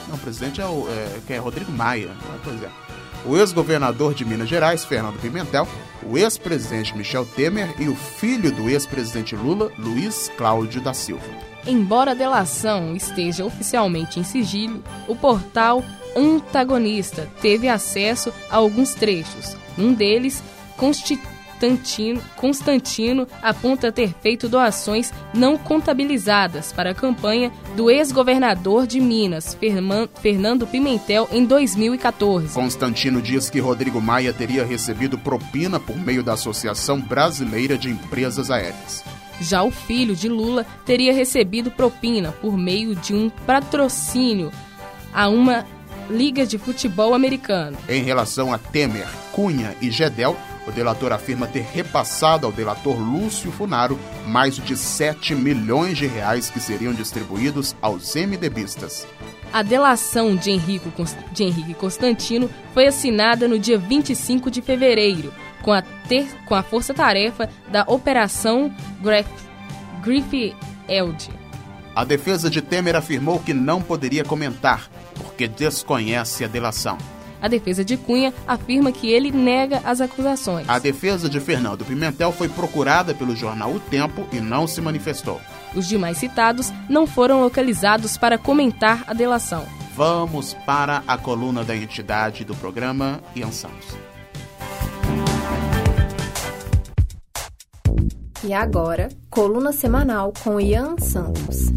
[0.07, 2.11] Não, o presidente é o é, é Rodrigo Maia.
[2.11, 2.82] Ah, pois é.
[3.25, 5.67] O ex-governador de Minas Gerais, Fernando Pimentel,
[6.05, 11.23] o ex-presidente Michel Temer e o filho do ex-presidente Lula, Luiz Cláudio da Silva.
[11.65, 15.83] Embora a delação esteja oficialmente em sigilo, o portal
[16.15, 19.55] antagonista teve acesso a alguns trechos.
[19.77, 20.43] Um deles,
[21.63, 29.57] Constantino, Constantino aponta ter feito doações não contabilizadas para a campanha do ex-governador de Minas,
[30.21, 32.53] Fernando Pimentel, em 2014.
[32.53, 38.51] Constantino diz que Rodrigo Maia teria recebido propina por meio da Associação Brasileira de Empresas
[38.51, 39.01] Aéreas.
[39.39, 44.51] Já o filho de Lula teria recebido propina por meio de um patrocínio
[45.13, 45.65] a uma
[46.09, 47.77] Liga de Futebol Americano.
[47.87, 50.37] Em relação a Temer, Cunha e Gedel,
[50.67, 56.49] o delator afirma ter repassado ao delator Lúcio Funaro mais de 7 milhões de reais
[56.49, 59.07] que seriam distribuídos aos MDBistas.
[59.51, 60.91] A delação de Henrique,
[61.31, 66.63] de Henrique Constantino foi assinada no dia 25 de fevereiro, com a, ter, com a
[66.63, 68.73] força-tarefa da Operação
[70.01, 70.55] Griff
[70.87, 71.29] Eld.
[71.95, 74.89] A defesa de Temer afirmou que não poderia comentar,
[75.33, 76.97] porque desconhece a delação.
[77.41, 80.69] A defesa de Cunha afirma que ele nega as acusações.
[80.69, 85.41] A defesa de Fernando Pimentel foi procurada pelo jornal O Tempo e não se manifestou.
[85.75, 89.65] Os demais citados não foram localizados para comentar a delação.
[89.93, 93.97] Vamos para a coluna da entidade do programa Ian Santos.
[98.45, 101.73] E agora, coluna semanal com Ian Santos.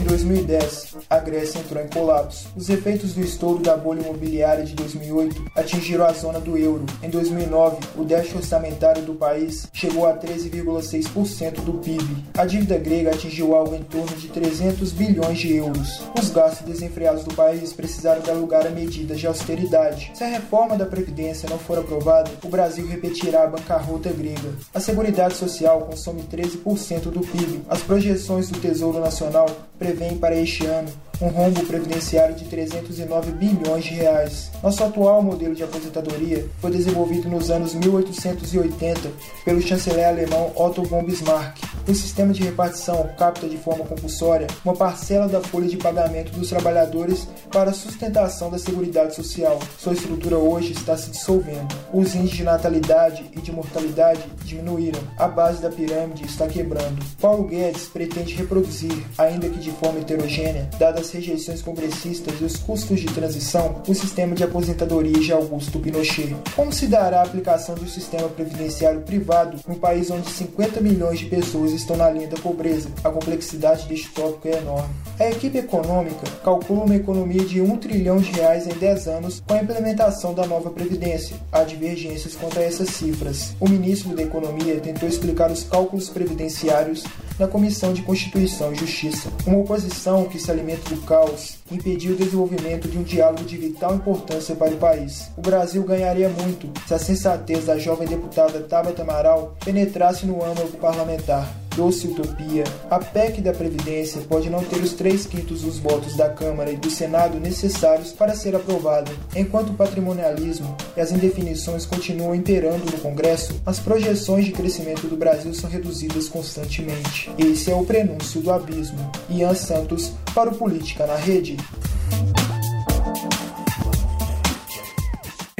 [0.00, 2.48] Em 2010, a Grécia entrou em colapso.
[2.56, 6.86] Os efeitos do estouro da bolha imobiliária de 2008 atingiram a zona do euro.
[7.02, 12.24] Em 2009, o déficit orçamentário do país chegou a 13,6% do PIB.
[12.32, 16.00] A dívida grega atingiu algo em torno de 300 bilhões de euros.
[16.18, 20.12] Os gastos desenfreados do país precisaram dar lugar a medidas de austeridade.
[20.14, 24.54] Se a reforma da Previdência não for aprovada, o Brasil repetirá a bancarrota grega.
[24.72, 27.64] A Seguridade Social consome 13% do PIB.
[27.68, 29.46] As projeções do Tesouro Nacional
[29.90, 30.88] prevêem para este ano
[31.20, 34.50] um rombo previdenciário de 309 bilhões de reais.
[34.62, 39.10] Nosso atual modelo de aposentadoria foi desenvolvido nos anos 1880
[39.44, 41.58] pelo chanceler alemão Otto von Bismarck.
[41.86, 46.48] O sistema de repartição capta de forma compulsória uma parcela da folha de pagamento dos
[46.48, 49.58] trabalhadores para a sustentação da Seguridade Social.
[49.78, 51.74] Sua estrutura hoje está se dissolvendo.
[51.92, 55.00] Os índices de natalidade e de mortalidade diminuíram.
[55.18, 57.04] A base da pirâmide está quebrando.
[57.20, 63.00] Paulo Guedes pretende reproduzir, ainda que de forma heterogênea, dadas rejeições congressistas e os custos
[63.00, 66.34] de transição, o sistema de aposentadoria de Augusto Pinochet.
[66.54, 71.18] Como se dará a aplicação do sistema previdenciário privado em um país onde 50 milhões
[71.18, 72.90] de pessoas estão na linha da pobreza?
[73.02, 74.94] A complexidade deste tópico é enorme.
[75.18, 79.54] A equipe econômica calcula uma economia de 1 trilhão de reais em 10 anos com
[79.54, 81.36] a implementação da nova Previdência.
[81.52, 83.54] Há divergências quanto a essas cifras.
[83.60, 87.04] O ministro da Economia tentou explicar os cálculos previdenciários
[87.40, 89.30] na Comissão de Constituição e Justiça.
[89.46, 93.94] Uma oposição que se alimenta do caos impediu o desenvolvimento de um diálogo de vital
[93.94, 95.30] importância para o país.
[95.36, 100.76] O Brasil ganharia muito se a sensatez da jovem deputada Tabata Amaral penetrasse no âmago
[100.76, 106.16] parlamentar doce utopia, a PEC da Previdência pode não ter os três quintos dos votos
[106.16, 109.10] da Câmara e do Senado necessários para ser aprovada.
[109.34, 115.16] Enquanto o patrimonialismo e as indefinições continuam imperando no Congresso, as projeções de crescimento do
[115.16, 117.30] Brasil são reduzidas constantemente.
[117.38, 119.10] Esse é o prenúncio do abismo.
[119.28, 121.56] Ian Santos, para o Política na Rede.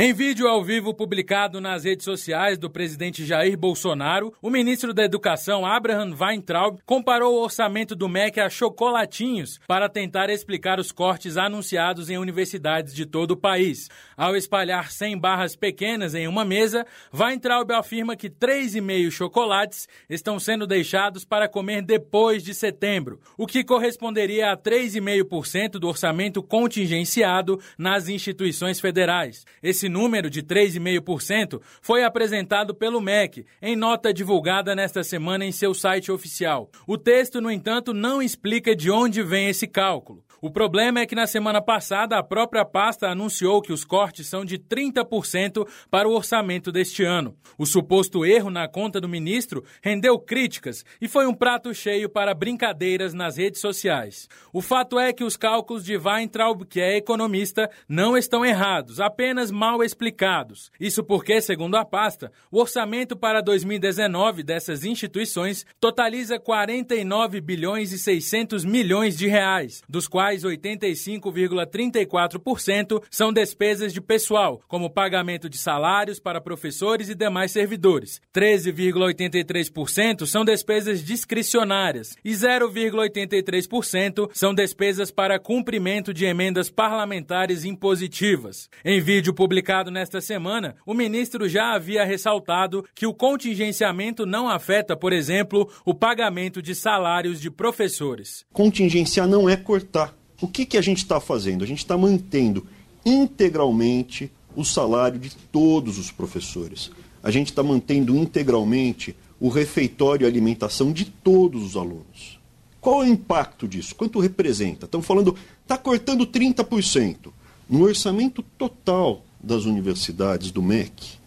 [0.03, 5.05] Em vídeo ao vivo publicado nas redes sociais do presidente Jair Bolsonaro, o ministro da
[5.05, 11.36] Educação, Abraham Weintraub, comparou o orçamento do MEC a chocolatinhos para tentar explicar os cortes
[11.36, 13.90] anunciados em universidades de todo o país.
[14.16, 20.66] Ao espalhar 100 barras pequenas em uma mesa, Weintraub afirma que 3,5 chocolates estão sendo
[20.66, 28.09] deixados para comer depois de setembro, o que corresponderia a 3,5% do orçamento contingenciado nas
[28.09, 29.44] instituições federais.
[29.62, 35.74] Esse número de 3,5% foi apresentado pelo MEC em nota divulgada nesta semana em seu
[35.74, 36.70] site oficial.
[36.86, 40.24] O texto, no entanto, não explica de onde vem esse cálculo.
[40.43, 44.43] O problema é que na semana passada a própria pasta anunciou que os cortes são
[44.43, 47.36] de 30% para o orçamento deste ano.
[47.59, 52.32] O suposto erro na conta do ministro rendeu críticas e foi um prato cheio para
[52.32, 54.28] brincadeiras nas redes sociais.
[54.51, 59.51] O fato é que os cálculos de Weintraub, que é economista, não estão errados, apenas
[59.51, 60.72] mal explicados.
[60.80, 67.99] Isso porque, segundo a pasta, o orçamento para 2019 dessas instituições totaliza 49 bilhões e
[67.99, 75.59] 600 milhões de reais, dos quais quais 85,34% são despesas de pessoal, como pagamento de
[75.59, 78.20] salários para professores e demais servidores.
[78.33, 88.70] 13,83% são despesas discricionárias e 0,83% são despesas para cumprimento de emendas parlamentares impositivas.
[88.85, 94.97] Em vídeo publicado nesta semana, o ministro já havia ressaltado que o contingenciamento não afeta,
[94.97, 98.47] por exemplo, o pagamento de salários de professores.
[98.53, 101.62] Contingenciar não é cortar o que, que a gente está fazendo?
[101.62, 102.66] A gente está mantendo
[103.05, 106.91] integralmente o salário de todos os professores.
[107.22, 112.38] A gente está mantendo integralmente o refeitório e alimentação de todos os alunos.
[112.80, 113.95] Qual é o impacto disso?
[113.95, 114.86] Quanto representa?
[114.86, 117.30] Estamos falando, está cortando 30%.
[117.68, 121.20] No orçamento total das universidades do MEC,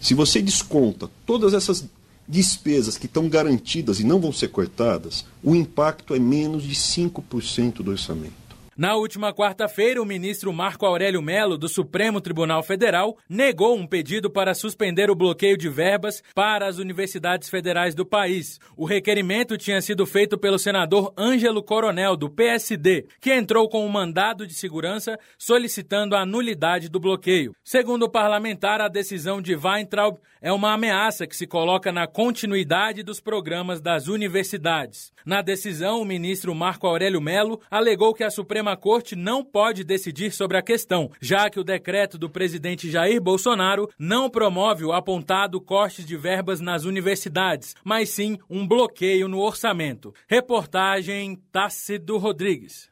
[0.00, 1.84] se você desconta todas essas
[2.28, 7.82] despesas que estão garantidas e não vão ser cortadas, o impacto é menos de 5%
[7.82, 8.42] do orçamento.
[8.74, 14.30] Na última quarta-feira, o ministro Marco Aurélio Melo, do Supremo Tribunal Federal, negou um pedido
[14.30, 18.58] para suspender o bloqueio de verbas para as universidades federais do país.
[18.74, 23.90] O requerimento tinha sido feito pelo senador Ângelo Coronel, do PSD, que entrou com um
[23.90, 27.54] mandado de segurança solicitando a nulidade do bloqueio.
[27.62, 33.04] Segundo o parlamentar, a decisão de Weintraub é uma ameaça que se coloca na continuidade
[33.04, 35.12] dos programas das universidades.
[35.24, 40.32] Na decisão, o ministro Marco Aurélio Melo alegou que a Suprema Corte não pode decidir
[40.32, 45.60] sobre a questão, já que o decreto do presidente Jair Bolsonaro não promove o apontado
[45.60, 50.12] corte de verbas nas universidades, mas sim um bloqueio no orçamento.
[50.26, 52.90] Reportagem Tácido Rodrigues.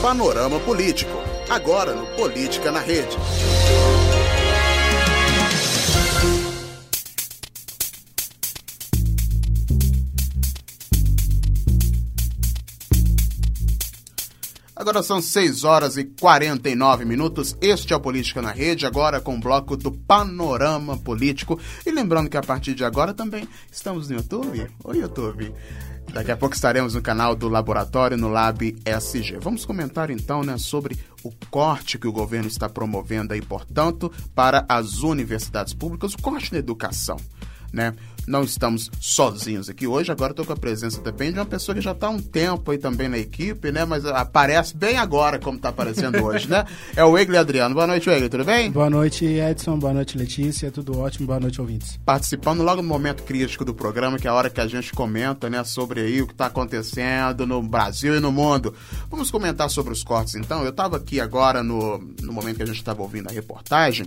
[0.00, 1.12] Panorama Político,
[1.50, 3.16] agora no Política na Rede.
[14.76, 17.56] Agora são 6 horas e 49 minutos.
[17.60, 21.60] Este é o Política na Rede, agora com o bloco do Panorama Político.
[21.86, 24.66] E lembrando que a partir de agora também estamos no YouTube.
[24.82, 25.54] Oi, YouTube.
[26.12, 29.38] Daqui a pouco estaremos no canal do Laboratório no Lab SG.
[29.40, 34.66] Vamos comentar então né, sobre o corte que o governo está promovendo aí, portanto, para
[34.68, 37.16] as universidades públicas, o corte na educação.
[37.72, 37.94] Né?
[38.26, 40.10] Não estamos sozinhos aqui hoje.
[40.10, 42.70] Agora estou com a presença também de uma pessoa que já está há um tempo
[42.70, 43.84] aí também na equipe, né?
[43.84, 46.64] Mas aparece bem agora, como está aparecendo hoje, né?
[46.96, 47.74] É o Egle Adriano.
[47.74, 48.70] Boa noite, Egle, tudo bem?
[48.70, 49.78] Boa noite, Edson.
[49.78, 50.70] Boa noite, Letícia.
[50.70, 51.26] Tudo ótimo.
[51.26, 51.98] Boa noite, ouvintes.
[52.04, 55.50] Participando logo no momento crítico do programa, que é a hora que a gente comenta,
[55.50, 58.74] né, sobre aí o que está acontecendo no Brasil e no mundo.
[59.10, 60.62] Vamos comentar sobre os cortes, então.
[60.62, 64.06] Eu estava aqui agora no, no momento que a gente estava ouvindo a reportagem,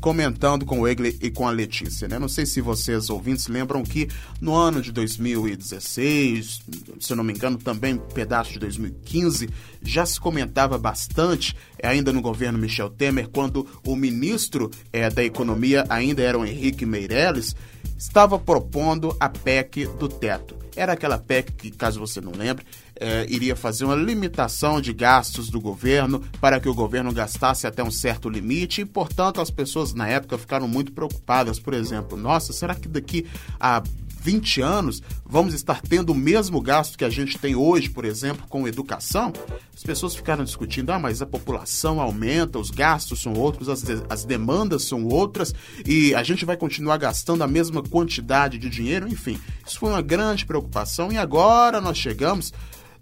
[0.00, 2.18] comentando com o Egle e com a Letícia, né?
[2.18, 3.57] Não sei se vocês ouvintes lembram
[3.88, 4.08] que
[4.40, 6.60] no ano de 2016,
[7.00, 9.48] se eu não me engano, também um pedaço de 2015,
[9.82, 15.84] já se comentava bastante, ainda no governo Michel Temer, quando o ministro é, da Economia
[15.88, 17.54] ainda era o Henrique Meirelles,
[17.96, 20.56] estava propondo a PEC do teto.
[20.76, 22.64] Era aquela PEC que, caso você não lembre,
[23.00, 27.82] é, iria fazer uma limitação de gastos do governo para que o governo gastasse até
[27.82, 31.58] um certo limite e, portanto, as pessoas na época ficaram muito preocupadas.
[31.58, 33.26] Por exemplo, nossa, será que daqui
[33.58, 33.82] a
[34.20, 38.46] 20 anos vamos estar tendo o mesmo gasto que a gente tem hoje, por exemplo,
[38.48, 39.32] com educação?
[39.74, 44.02] As pessoas ficaram discutindo, ah, mas a população aumenta, os gastos são outros, as, de
[44.08, 45.54] as demandas são outras
[45.86, 49.38] e a gente vai continuar gastando a mesma quantidade de dinheiro, enfim.
[49.66, 52.52] Isso foi uma grande preocupação e agora nós chegamos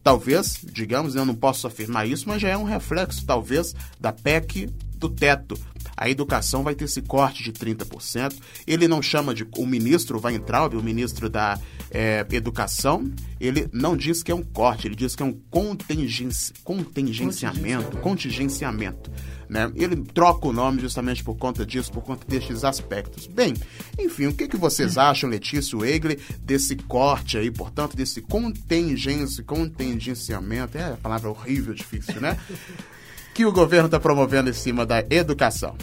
[0.07, 4.71] talvez, digamos, eu não posso afirmar isso, mas já é um reflexo, talvez, da PEC
[4.95, 5.59] do teto.
[5.97, 8.37] A educação vai ter esse corte de 30%.
[8.69, 9.45] Ele não chama de.
[9.57, 11.59] O ministro Weintraub, o ministro da
[11.91, 16.53] é, Educação, ele não diz que é um corte, ele diz que é um contingenci,
[16.63, 17.97] contingenciamento.
[17.97, 19.11] Contingenciamento.
[19.49, 19.71] Né?
[19.75, 23.27] Ele troca o nome justamente por conta disso, por conta destes aspectos.
[23.27, 23.55] Bem,
[23.99, 30.77] enfim, o que, que vocês acham, Letícia Egli, desse corte aí, portanto, desse contingência, contingenciamento,
[30.77, 32.39] é a palavra horrível, difícil, né?
[33.35, 35.77] que o governo está promovendo em cima da educação?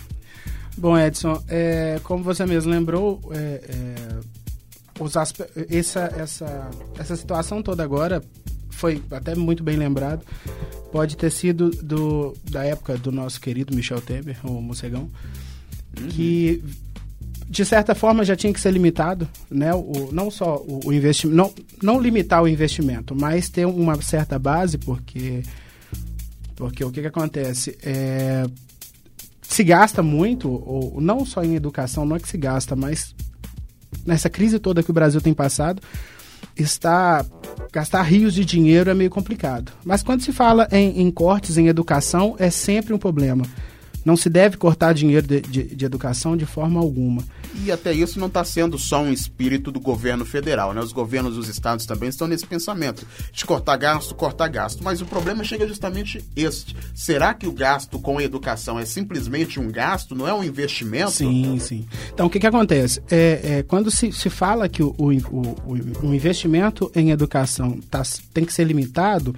[0.76, 4.04] Bom, Edson, é, como você mesmo lembrou, é, é,
[5.70, 8.24] essa, essa, essa situação toda agora
[8.74, 10.26] foi até muito bem lembrado.
[10.92, 15.10] Pode ter sido do, da época do nosso querido Michel Temer, o Mocegão,
[16.00, 16.08] uhum.
[16.08, 16.64] que
[17.50, 19.74] de certa forma já tinha que ser limitado, né?
[19.74, 24.38] O, não só o, o investimento, não, não limitar o investimento, mas ter uma certa
[24.38, 25.42] base, porque
[26.56, 28.46] porque o que, que acontece é
[29.42, 33.14] se gasta muito, ou não só em educação, não é que se gasta, mas
[34.04, 35.80] nessa crise toda que o Brasil tem passado,
[36.56, 37.26] está
[37.72, 39.72] gastar rios de dinheiro é meio complicado.
[39.84, 43.44] Mas quando se fala em, em cortes em educação, é sempre um problema.
[44.06, 47.24] Não se deve cortar dinheiro de, de, de educação de forma alguma.
[47.64, 50.82] E até isso não está sendo só um espírito do governo federal, né?
[50.82, 54.84] Os governos dos estados também estão nesse pensamento de cortar gasto, cortar gasto.
[54.84, 56.76] Mas o problema chega justamente este.
[56.96, 61.12] Será que o gasto com educação é simplesmente um gasto, não é um investimento?
[61.12, 61.86] Sim, sim.
[62.14, 63.02] Então, o que, que acontece?
[63.10, 68.02] É, é quando se, se fala que o, o, o, o investimento em educação tá,
[68.34, 69.36] tem que ser limitado,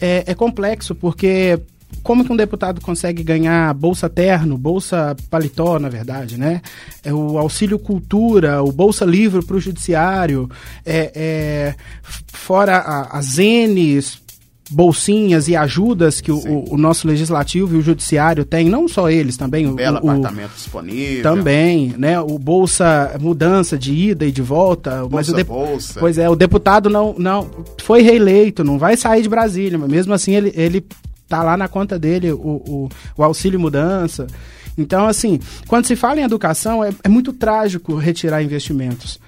[0.00, 1.60] é, é complexo, porque
[2.02, 6.60] como que um deputado consegue ganhar bolsa terno, bolsa paletó, na verdade, né?
[7.02, 10.50] É o auxílio cultura, o bolsa livre para o judiciário,
[10.84, 11.74] é, é,
[12.32, 12.78] fora
[13.10, 14.22] as N's,
[14.72, 19.36] bolsinhas e ajudas que o, o, nosso legislativo e o judiciário têm, não só eles,
[19.36, 21.22] também o belo o, apartamento disponível.
[21.22, 22.18] Também, né?
[22.20, 26.00] O bolsa mudança de ida e de volta, bolsa, mas o de, bolsa.
[26.00, 27.48] Pois é, o deputado não não
[27.82, 30.84] foi reeleito, não vai sair de Brasília, mas mesmo assim ele, ele
[31.32, 34.26] tá lá na conta dele o, o, o auxílio mudança.
[34.76, 39.18] Então, assim, quando se fala em educação, é, é muito trágico retirar investimentos.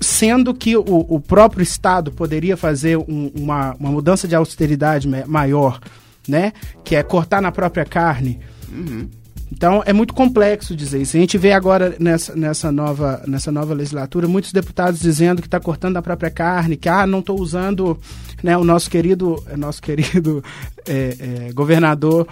[0.00, 5.80] Sendo que o, o próprio Estado poderia fazer um, uma, uma mudança de austeridade maior,
[6.26, 6.52] né?
[6.82, 8.38] Que é cortar na própria carne.
[8.70, 9.08] Uhum.
[9.52, 11.16] Então é muito complexo dizer isso.
[11.16, 15.58] A gente vê agora nessa, nessa, nova, nessa nova legislatura muitos deputados dizendo que está
[15.58, 17.98] cortando a própria carne, que ah, não estou usando
[18.42, 20.42] né, o nosso querido, nosso querido
[20.86, 22.26] é, é, governador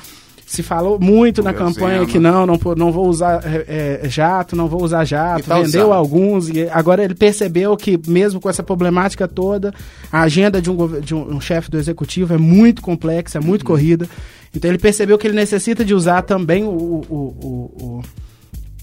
[0.47, 4.69] se falou muito na campanha que não, não, não vou usar é, é jato, não
[4.69, 5.93] vou usar jato, tá vendeu usando.
[5.93, 9.75] alguns, e agora ele percebeu que mesmo com essa problemática toda,
[10.11, 13.63] a agenda de um, de um, um chefe do executivo é muito complexa, é muito
[13.63, 13.67] uhum.
[13.67, 14.09] corrida.
[14.55, 18.03] Então ele percebeu que ele necessita de usar também o, o, o,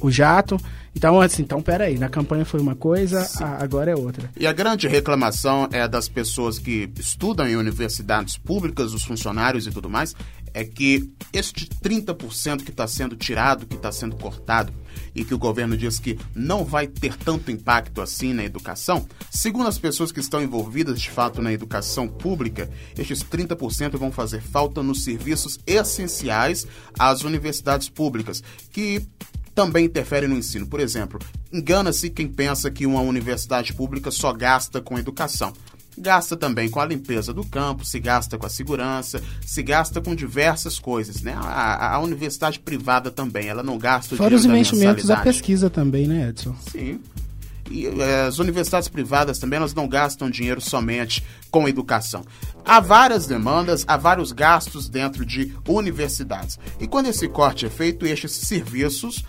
[0.02, 0.58] o, o jato.
[0.96, 4.30] Então, assim, então, peraí, na campanha foi uma coisa, a, agora é outra.
[4.40, 9.72] E a grande reclamação é das pessoas que estudam em universidades públicas, os funcionários e
[9.72, 10.16] tudo mais,
[10.54, 14.72] é que este 30% que está sendo tirado, que está sendo cortado,
[15.16, 19.68] e que o governo diz que não vai ter tanto impacto assim na educação, segundo
[19.68, 24.84] as pessoas que estão envolvidas de fato na educação pública, estes 30% vão fazer falta
[24.84, 26.68] nos serviços essenciais
[26.98, 29.08] às universidades públicas, que
[29.54, 30.68] também interferem no ensino.
[30.68, 31.20] Por exemplo,
[31.52, 35.54] engana-se quem pensa que uma universidade pública só gasta com educação
[35.98, 40.16] gasta também com a limpeza do campo, se gasta com a segurança, se gasta com
[40.16, 41.36] diversas coisas, né?
[41.38, 46.08] A, a universidade privada também, ela não gasta o Fora os investimentos da pesquisa também,
[46.08, 46.56] né, Edson?
[46.72, 47.00] Sim.
[47.72, 52.26] E eh, as universidades privadas também elas não gastam dinheiro somente com educação.
[52.66, 56.60] Há várias demandas, há vários gastos dentro de universidades.
[56.80, 59.24] E quando esse corte é feito, estes serviços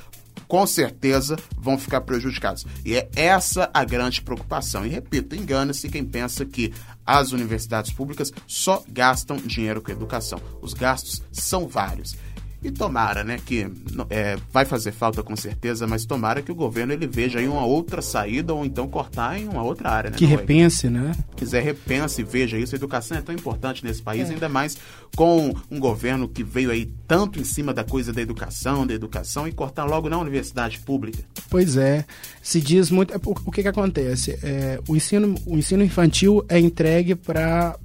[0.55, 2.64] com certeza vão ficar prejudicados.
[2.84, 4.86] E é essa a grande preocupação.
[4.86, 6.72] E repito, engana-se quem pensa que
[7.05, 10.40] as universidades públicas só gastam dinheiro com educação.
[10.62, 12.16] Os gastos são vários.
[12.65, 13.71] E tomara, né, que
[14.09, 17.67] é, vai fazer falta com certeza, mas tomara que o governo ele veja aí uma
[17.67, 20.17] outra saída ou então cortar em uma outra área, né?
[20.17, 21.12] Que repense, né?
[21.37, 22.75] Quiser repense e veja isso.
[22.75, 24.33] A educação é tão importante nesse país, é.
[24.33, 24.79] ainda mais
[25.15, 29.47] com um governo que veio aí tanto em cima da coisa da educação, da educação
[29.47, 31.23] e cortar logo na universidade pública.
[31.51, 32.07] Pois é,
[32.43, 33.12] se diz muito.
[33.12, 34.39] É, o, o que que acontece?
[34.43, 37.77] É, o ensino, o ensino infantil é entregue para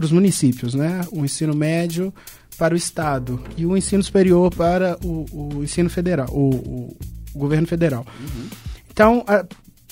[0.00, 1.00] os municípios, né?
[1.10, 2.14] O ensino médio
[2.60, 6.94] para o Estado e o ensino superior para o, o ensino federal, o,
[7.34, 8.04] o, governo federal.
[8.20, 8.48] Uhum.
[8.92, 9.24] Então,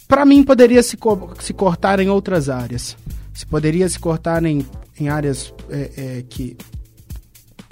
[0.06, 2.94] para mim, poderia se, co se cortar em outras áreas.
[3.32, 4.66] Se poderia se cortar em,
[5.00, 6.58] em áreas é, é, que,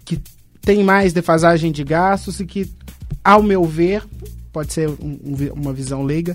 [0.03, 0.19] que
[0.63, 2.73] tem mais defasagem de gastos e que,
[3.23, 4.03] ao meu ver,
[4.51, 6.35] pode ser um, um, uma visão leiga,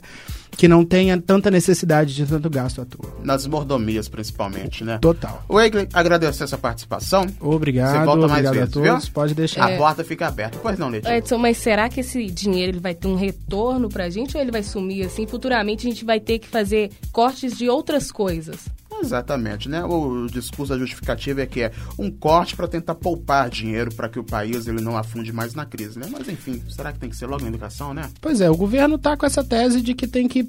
[0.61, 3.11] que não tenha tanta necessidade de tanto gasto à toa.
[3.23, 4.99] Nas mordomias, principalmente, né?
[5.01, 5.43] Total.
[5.49, 7.25] O Egli, agradeço essa participação.
[7.39, 9.03] Obrigado, Você volta mais vezes, a todos.
[9.05, 9.11] Viu?
[9.11, 9.71] Pode deixar.
[9.71, 9.73] É...
[9.73, 10.59] A porta fica aberta.
[10.61, 11.17] Pois não, Letícia.
[11.17, 14.51] Edson, mas será que esse dinheiro ele vai ter um retorno pra gente ou ele
[14.51, 15.25] vai sumir assim?
[15.25, 18.59] Futuramente a gente vai ter que fazer cortes de outras coisas?
[19.01, 19.83] Exatamente, né?
[19.83, 24.19] O discurso da justificativa é que é um corte para tentar poupar dinheiro para que
[24.19, 26.07] o país ele não afunde mais na crise, né?
[26.11, 28.09] Mas enfim, será que tem que ser logo na educação, né?
[28.21, 30.47] Pois é, o governo está com essa tese de que tem que,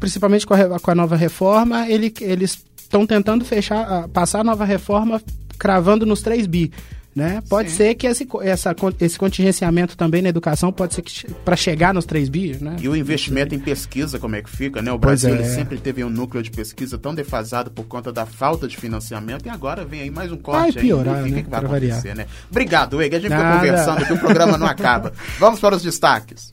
[0.00, 4.64] principalmente com a, com a nova reforma, ele, eles estão tentando fechar, passar a nova
[4.64, 5.20] reforma
[5.58, 6.72] cravando nos 3 bi.
[7.16, 7.42] Né?
[7.48, 7.76] Pode Sim.
[7.76, 12.04] ser que esse, essa, esse contingenciamento também na educação pode ser que para chegar nos
[12.04, 12.76] 3 bi, né?
[12.78, 14.92] E o investimento em pesquisa, como é que fica, né?
[14.92, 15.42] O Brasil é.
[15.44, 19.48] sempre teve um núcleo de pesquisa tão defasado por conta da falta de financiamento e
[19.48, 20.74] agora vem aí mais um corte.
[20.74, 21.42] Vai piorar, aí, né?
[21.42, 22.16] Que vai acontecer, variar.
[22.16, 22.26] né?
[22.50, 23.16] Obrigado, Ega.
[23.16, 23.44] A gente Nada.
[23.44, 25.14] fica conversando que o programa não acaba.
[25.38, 26.50] Vamos para os destaques.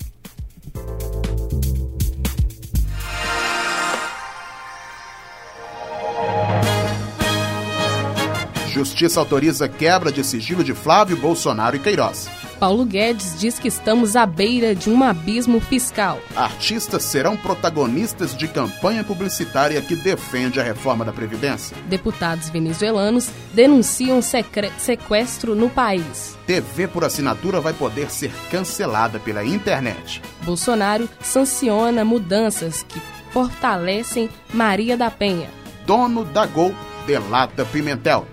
[8.73, 12.27] Justiça autoriza quebra de sigilo de Flávio Bolsonaro e Queiroz.
[12.59, 16.19] Paulo Guedes diz que estamos à beira de um abismo fiscal.
[16.35, 21.77] Artistas serão protagonistas de campanha publicitária que defende a reforma da Previdência.
[21.87, 26.35] Deputados venezuelanos denunciam sequestro no país.
[26.47, 30.19] TV por assinatura vai poder ser cancelada pela internet.
[30.41, 32.99] Bolsonaro sanciona mudanças que
[33.29, 35.49] fortalecem Maria da Penha.
[35.85, 36.73] Dono da Gol
[37.05, 38.32] delata Pimentel.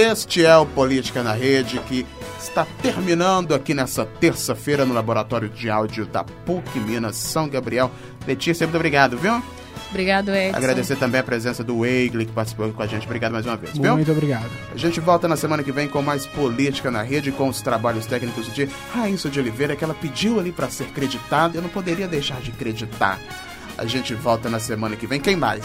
[0.00, 2.06] Este é o Política na Rede que
[2.38, 7.90] está terminando aqui nessa terça-feira no Laboratório de Áudio da PUC Minas São Gabriel.
[8.26, 9.42] Letícia, muito obrigado, viu?
[9.90, 10.56] Obrigado, Edson.
[10.56, 13.04] Agradecer também a presença do Weigli, que participou com a gente.
[13.04, 13.92] Obrigado mais uma vez, viu?
[13.92, 14.48] Muito obrigado.
[14.72, 18.06] A gente volta na semana que vem com mais Política na Rede, com os trabalhos
[18.06, 21.58] técnicos de Raíssa de Oliveira, que ela pediu ali para ser creditada.
[21.58, 23.20] Eu não poderia deixar de acreditar.
[23.76, 25.20] A gente volta na semana que vem.
[25.20, 25.62] Quem mais?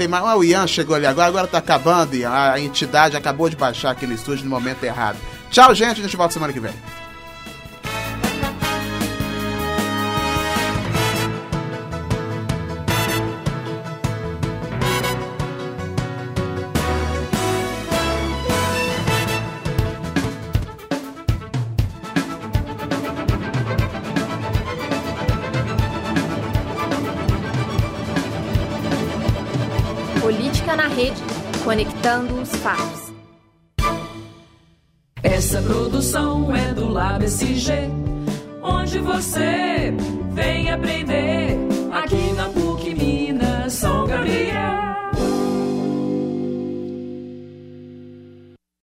[0.00, 0.24] Tem mais.
[0.24, 2.30] Ah, o Ian chegou ali agora, agora tá acabando, Ian.
[2.30, 5.18] A entidade acabou de baixar aqui no estúdio no momento errado.
[5.50, 6.00] Tchau, gente.
[6.00, 6.72] A gente volta semana que vem.
[31.70, 33.12] Conectando os fatos.
[35.22, 37.88] Essa produção é do LabSG,
[38.60, 39.94] onde você
[40.32, 41.29] vem aprender.